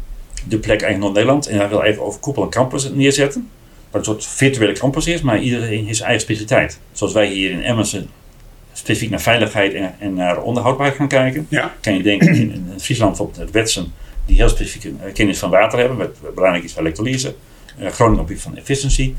de 0.48 0.58
plek 0.58 0.82
eigenlijk 0.82 1.00
Noord-Nederland. 1.00 1.48
En 1.48 1.58
wij 1.58 1.70
willen 1.70 1.86
even 1.86 2.04
overkoepel 2.04 2.44
een 2.44 2.50
campus 2.50 2.90
neerzetten. 2.90 3.50
Wat 3.92 4.08
een 4.08 4.14
soort 4.14 4.26
virtuele 4.26 4.74
campus 4.74 5.08
is, 5.08 5.22
maar 5.22 5.40
iedereen 5.40 5.86
heeft 5.86 5.98
zijn 5.98 6.10
eigen 6.10 6.26
specialiteit. 6.26 6.80
Zoals 6.92 7.14
wij 7.14 7.28
hier 7.28 7.52
in 7.52 7.64
Emmersen 7.64 8.10
specifiek 8.74 9.10
naar 9.10 9.22
veiligheid 9.22 9.74
en, 9.74 9.96
en 10.00 10.14
naar 10.14 10.42
onderhoudbaarheid 10.42 10.98
gaan 10.98 11.08
kijken. 11.08 11.46
Ja. 11.50 11.74
Kan 11.82 11.98
je 11.98 12.04
denken 12.04 12.28
in, 12.28 12.52
in 12.52 12.80
Friesland 12.80 13.10
bijvoorbeeld 13.10 13.40
het 13.40 13.52
Wetsen, 13.52 13.94
die 14.26 14.36
heel 14.36 14.50
specifieke 14.50 14.90
uh, 14.90 15.14
kennis 15.14 15.40
van 15.40 15.50
water 15.50 15.80
hebben, 15.80 15.98
wat 15.98 16.36
belangrijk 16.36 16.64
is 16.66 16.74
voor 16.74 16.82
elektrolyse. 16.82 17.36
Uh, 17.80 17.88
Groningen 17.90 18.22
op 18.22 18.30
het 18.30 18.42
van 18.42 18.58
efficiency. 18.58 19.14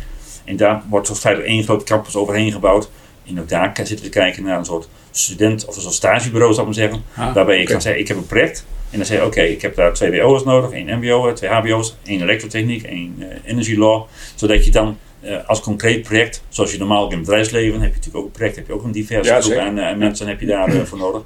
En 0.45 0.57
daar 0.57 0.83
wordt 0.88 1.07
zo 1.07 1.14
feitelijk 1.14 1.52
één 1.52 1.64
grote 1.64 1.85
campus 1.85 2.17
overheen 2.17 2.52
gebouwd. 2.52 2.91
En 3.26 3.41
ook 3.41 3.49
daar 3.49 3.71
zitten 3.75 3.97
we 3.97 4.02
te 4.02 4.09
kijken 4.09 4.43
naar 4.43 4.59
een 4.59 4.64
soort 4.64 4.88
student- 5.11 5.64
of 5.64 5.76
een 5.76 5.83
soort 5.83 5.95
stagebureau, 5.95 6.55
zou 6.55 6.69
ik 6.69 6.76
maar 6.76 6.88
zeggen. 6.88 7.05
Ah, 7.17 7.35
waarbij 7.35 7.59
je 7.59 7.64
kan 7.64 7.81
zeggen, 7.81 8.00
ik 8.00 8.09
heb 8.09 8.17
een 8.17 8.26
project. 8.26 8.67
En 8.93 8.99
dan 8.99 9.07
zeg 9.07 9.19
je, 9.19 9.25
oké, 9.25 9.41
ik 9.41 9.63
heb 9.63 9.75
daar 9.75 9.93
twee 9.93 10.23
WO's 10.23 10.45
nodig, 10.45 10.71
één 10.71 10.99
MBO, 10.99 11.33
twee 11.33 11.51
HBO's, 11.51 11.97
één 12.05 12.23
elektrotechniek, 12.23 12.83
één 12.83 13.15
uh, 13.19 13.27
energy 13.45 13.77
law. 13.77 14.07
Zodat 14.35 14.65
je 14.65 14.71
dan 14.71 14.99
uh, 15.25 15.37
als 15.47 15.61
concreet 15.61 16.03
project, 16.03 16.43
zoals 16.49 16.73
je 16.73 16.79
normaal 16.79 17.05
in 17.05 17.11
het 17.11 17.21
bedrijfsleven, 17.21 17.81
heb 17.81 17.91
je 17.91 17.97
natuurlijk 17.97 18.17
ook 18.17 18.25
een 18.25 18.31
project, 18.31 18.57
heb 18.57 18.67
je 18.67 18.73
ook 18.73 18.85
een 18.85 18.93
diverse 18.93 19.33
Ja, 19.33 19.41
groep 19.41 19.57
aan, 19.57 19.79
uh, 19.79 19.97
mensen 19.97 20.27
heb 20.27 20.41
je 20.41 20.47
daarvoor 20.47 20.87
voor 20.87 20.99
nodig. 20.99 21.23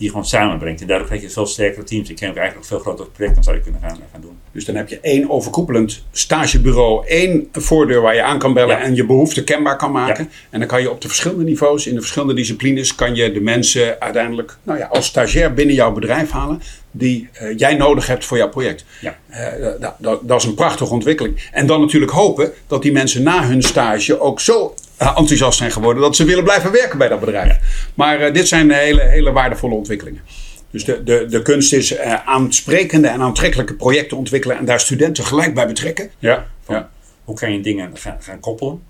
Die 0.00 0.08
gewoon 0.08 0.26
samenbrengt. 0.26 0.80
En 0.80 0.86
daardoor 0.86 1.06
krijg 1.06 1.22
je 1.22 1.30
veel 1.30 1.46
sterkere 1.46 1.84
teams. 1.84 2.10
Ik 2.10 2.16
ken 2.16 2.30
ook 2.30 2.36
eigenlijk 2.36 2.66
veel 2.66 2.78
grotere 2.78 3.08
projecten 3.08 3.42
zou 3.42 3.56
je 3.56 3.62
kunnen 3.62 3.80
gaan, 3.80 3.98
gaan 4.12 4.20
doen. 4.20 4.38
Dus 4.52 4.64
dan 4.64 4.74
heb 4.74 4.88
je 4.88 4.98
één 5.00 5.30
overkoepelend 5.30 6.04
stagebureau, 6.12 7.06
één 7.06 7.48
voordeur 7.52 8.00
waar 8.00 8.14
je 8.14 8.22
aan 8.22 8.38
kan 8.38 8.52
bellen 8.52 8.76
Ja. 8.76 8.82
en 8.82 8.94
je 8.94 9.06
behoefte 9.06 9.44
kenbaar 9.44 9.76
kan 9.76 9.92
maken. 9.92 10.24
Ja. 10.24 10.30
En 10.50 10.58
dan 10.58 10.68
kan 10.68 10.80
je 10.82 10.90
op 10.90 11.00
de 11.00 11.08
verschillende 11.08 11.44
niveaus, 11.44 11.86
in 11.86 11.94
de 11.94 12.00
verschillende 12.00 12.34
disciplines, 12.34 12.94
kan 12.94 13.14
je 13.14 13.32
de 13.32 13.40
mensen 13.40 14.00
uiteindelijk 14.00 14.56
nou 14.62 14.78
ja, 14.78 14.86
als 14.86 15.06
stagiair 15.06 15.54
binnen 15.54 15.74
jouw 15.74 15.92
bedrijf 15.92 16.30
halen 16.30 16.62
die 16.90 17.28
eh, 17.32 17.58
jij 17.58 17.74
nodig 17.74 18.06
hebt 18.06 18.24
voor 18.24 18.36
jouw 18.36 18.48
project. 18.48 18.84
Ja. 19.00 19.16
Eh, 19.28 19.80
dat, 19.80 19.94
dat, 19.98 20.20
dat 20.28 20.40
is 20.40 20.46
een 20.46 20.54
prachtige 20.54 20.92
ontwikkeling. 20.92 21.48
En 21.52 21.66
dan 21.66 21.80
natuurlijk 21.80 22.12
hopen 22.12 22.52
dat 22.66 22.82
die 22.82 22.92
mensen 22.92 23.22
na 23.22 23.46
hun 23.46 23.62
stage 23.62 24.20
ook 24.20 24.40
zo 24.40 24.64
eh, 24.64 24.74
enthousiast 25.08 25.58
zijn 25.58 25.70
geworden 25.70 26.02
dat 26.02 26.16
ze 26.16 26.24
willen 26.24 26.44
blijven 26.44 26.72
werken 26.72 26.98
bij 26.98 27.08
dat 27.08 27.20
bedrijf. 27.20 27.58
Maar 27.94 28.20
eh, 28.20 28.32
dit 28.32 28.48
zijn 28.48 28.70
hele, 28.70 29.02
hele 29.02 29.32
waardevolle 29.32 29.74
ontwikkelingen. 29.74 30.22
Dus 30.70 30.84
de, 30.84 31.02
de, 31.02 31.26
de 31.26 31.42
kunst 31.42 31.72
is 31.72 31.96
eh, 31.96 32.14
aansprekende 32.28 33.08
en 33.08 33.20
aantrekkelijke 33.20 33.74
projecten 33.74 34.16
ontwikkelen 34.16 34.56
en 34.56 34.64
daar 34.64 34.80
studenten 34.80 35.24
gelijk 35.24 35.54
bij 35.54 35.66
betrekken. 35.66 36.10
Ja, 36.18 36.46
ja. 36.68 36.90
Hoe 37.24 37.36
kan 37.36 37.52
je 37.52 37.60
dingen 37.60 37.90
gaan, 37.96 38.16
gaan 38.20 38.40
koppelen? 38.40 38.82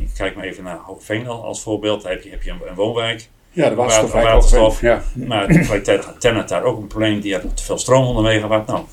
Ik 0.00 0.10
kijk 0.16 0.34
maar 0.34 0.44
even 0.44 0.64
naar 0.64 0.76
Hoogveen 0.76 1.26
als 1.26 1.62
voorbeeld. 1.62 2.02
Daar 2.02 2.12
heb 2.12 2.22
je, 2.22 2.30
heb 2.30 2.42
je 2.42 2.50
een, 2.50 2.60
een 2.68 2.74
woonwijk. 2.74 3.28
ja 3.50 3.68
de 3.68 3.74
waterstofwijk. 3.74 4.26
waterstof. 4.26 4.80
Ja. 4.80 5.02
Maar 5.14 5.46
tegelijkertijd 5.46 6.04
had 6.04 6.20
Tennet 6.20 6.48
daar 6.48 6.62
ook 6.62 6.78
een 6.78 6.86
probleem. 6.86 7.20
Die 7.20 7.34
had 7.34 7.56
te 7.56 7.62
veel 7.62 7.78
stroom 7.78 8.06
onderweg. 8.06 8.66
Nou, 8.66 8.84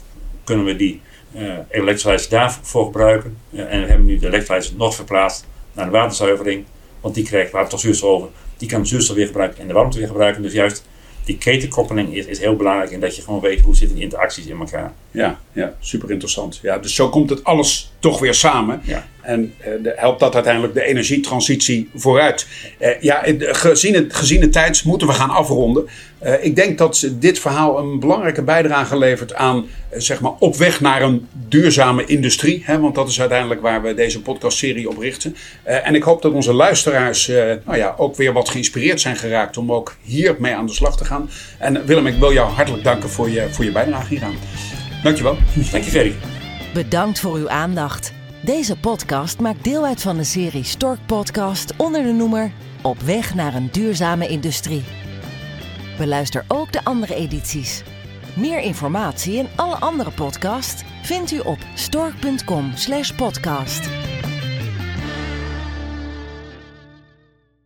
kunnen 0.44 0.66
we 0.66 0.76
die 0.76 1.02
uh, 1.36 1.54
elektrolyse 1.70 2.30
daarvoor 2.30 2.86
gebruiken? 2.86 3.38
Uh, 3.52 3.74
en 3.74 3.82
we 3.82 3.88
hebben 3.88 4.06
nu 4.06 4.18
de 4.18 4.28
elektrolyse 4.28 4.76
nog 4.76 4.96
verplaatst 4.96 5.46
naar 5.80 5.92
de 5.92 5.98
waterzuivering. 5.98 6.66
Want 7.02 7.16
die 7.16 7.24
krijgt 7.24 7.52
waterstofzuurstof 7.52 8.10
over. 8.10 8.30
Die 8.58 8.70
kan 8.70 8.88
zuurstof 8.88 9.16
weer 9.16 9.26
gebruiken 9.26 9.62
en 9.62 9.68
de 9.68 9.74
warmte 9.74 9.98
weer 9.98 10.08
gebruiken. 10.08 10.42
Dus 10.42 10.54
juist 10.54 10.86
die 11.24 11.38
ketenkoppeling 11.38 12.16
is, 12.16 12.26
is 12.26 12.40
heel 12.40 12.56
belangrijk. 12.56 12.92
En 12.92 13.00
dat 13.00 13.16
je 13.16 13.22
gewoon 13.22 13.40
weet 13.40 13.62
hoe 13.62 13.76
zitten 13.76 13.96
die 13.96 14.04
interacties 14.04 14.46
in 14.46 14.60
elkaar. 14.60 14.94
Ja, 15.12 15.40
ja 15.52 15.74
super 15.80 16.12
interessant. 16.12 16.60
Ja, 16.62 16.78
dus 16.78 16.96
zo 16.96 17.10
komt 17.10 17.30
het 17.30 17.44
alles 17.44 17.92
toch 18.00 18.20
weer 18.20 18.34
samen. 18.34 18.82
Ja. 18.84 19.08
En 19.22 19.54
uh, 19.60 19.84
de, 19.84 19.94
helpt 19.96 20.20
dat 20.20 20.34
uiteindelijk 20.34 20.74
de 20.74 20.84
energietransitie 20.84 21.90
vooruit. 21.96 22.48
Uh, 22.80 23.02
ja, 23.02 23.24
gezien 23.40 23.94
het, 23.94 24.16
gezien 24.16 24.40
de 24.40 24.50
tijd 24.50 24.84
moeten 24.84 25.08
we 25.08 25.14
gaan 25.14 25.30
afronden. 25.30 25.88
Uh, 26.24 26.34
ik 26.44 26.56
denk 26.56 26.78
dat 26.78 27.10
dit 27.12 27.40
verhaal 27.40 27.80
een 27.80 28.00
belangrijke 28.00 28.42
bijdrage 28.42 28.98
levert 28.98 29.34
aan 29.34 29.66
zeg 29.92 30.22
maar 30.22 30.32
op 30.40 30.56
weg 30.56 30.82
naar 30.82 31.02
een 31.02 31.28
duurzame 31.48 32.06
industrie. 32.06 32.62
Hè, 32.66 32.80
want 32.80 32.96
dat 32.96 33.10
is 33.10 33.20
uiteindelijk 33.20 33.62
waar 33.62 33.82
we 33.82 33.94
deze 33.94 34.22
podcastserie 34.22 34.90
op 34.90 34.98
richten. 34.98 35.36
en 35.64 35.96
ik 35.96 36.04
hoop 36.04 36.22
dat 36.22 36.34
onze 36.34 36.54
luisteraars 36.54 37.28
nou 37.66 37.78
ja, 37.78 37.94
ook 37.98 38.16
weer 38.16 38.34
wat 38.34 38.50
geïnspireerd 38.50 39.02
zijn 39.02 39.16
geraakt 39.16 39.58
om 39.58 39.72
ook 39.72 39.96
hiermee 40.02 40.56
aan 40.56 40.66
de 40.66 40.74
slag 40.74 40.98
te 40.98 41.06
gaan. 41.06 41.30
En 41.58 41.86
Willem, 41.86 42.08
ik 42.08 42.20
wil 42.20 42.34
jou 42.34 42.52
hartelijk 42.52 42.84
danken 42.84 43.10
voor 43.10 43.30
je, 43.30 43.48
voor 43.50 43.66
je 43.66 43.72
bijdrage 43.72 44.08
hieraan. 44.08 44.36
Dankjewel. 45.04 45.38
Dank 45.72 45.84
je, 45.84 45.92
Ferry. 45.92 46.16
Bedankt 46.74 47.20
voor 47.20 47.36
uw 47.36 47.50
aandacht. 47.50 48.14
Deze 48.42 48.78
podcast 48.78 49.40
maakt 49.40 49.64
deel 49.64 49.86
uit 49.86 50.02
van 50.02 50.18
de 50.18 50.24
serie 50.24 50.64
Stork 50.64 51.00
Podcast 51.06 51.74
onder 51.78 52.04
de 52.04 52.12
noemer 52.12 52.52
Op 52.82 53.00
weg 53.00 53.36
naar 53.36 53.56
een 53.56 53.70
duurzame 53.72 54.28
industrie. 54.28 54.84
Beluister 55.98 56.46
ook 56.48 56.72
de 56.72 56.84
andere 56.84 57.16
edities. 57.16 57.84
Meer 58.36 58.60
informatie 58.60 59.40
en 59.40 59.48
alle 59.56 59.76
andere 59.76 60.12
podcasts 60.12 60.84
vindt 61.04 61.32
u 61.32 61.40
op 61.40 61.58
stork.com/podcast. 61.76 63.90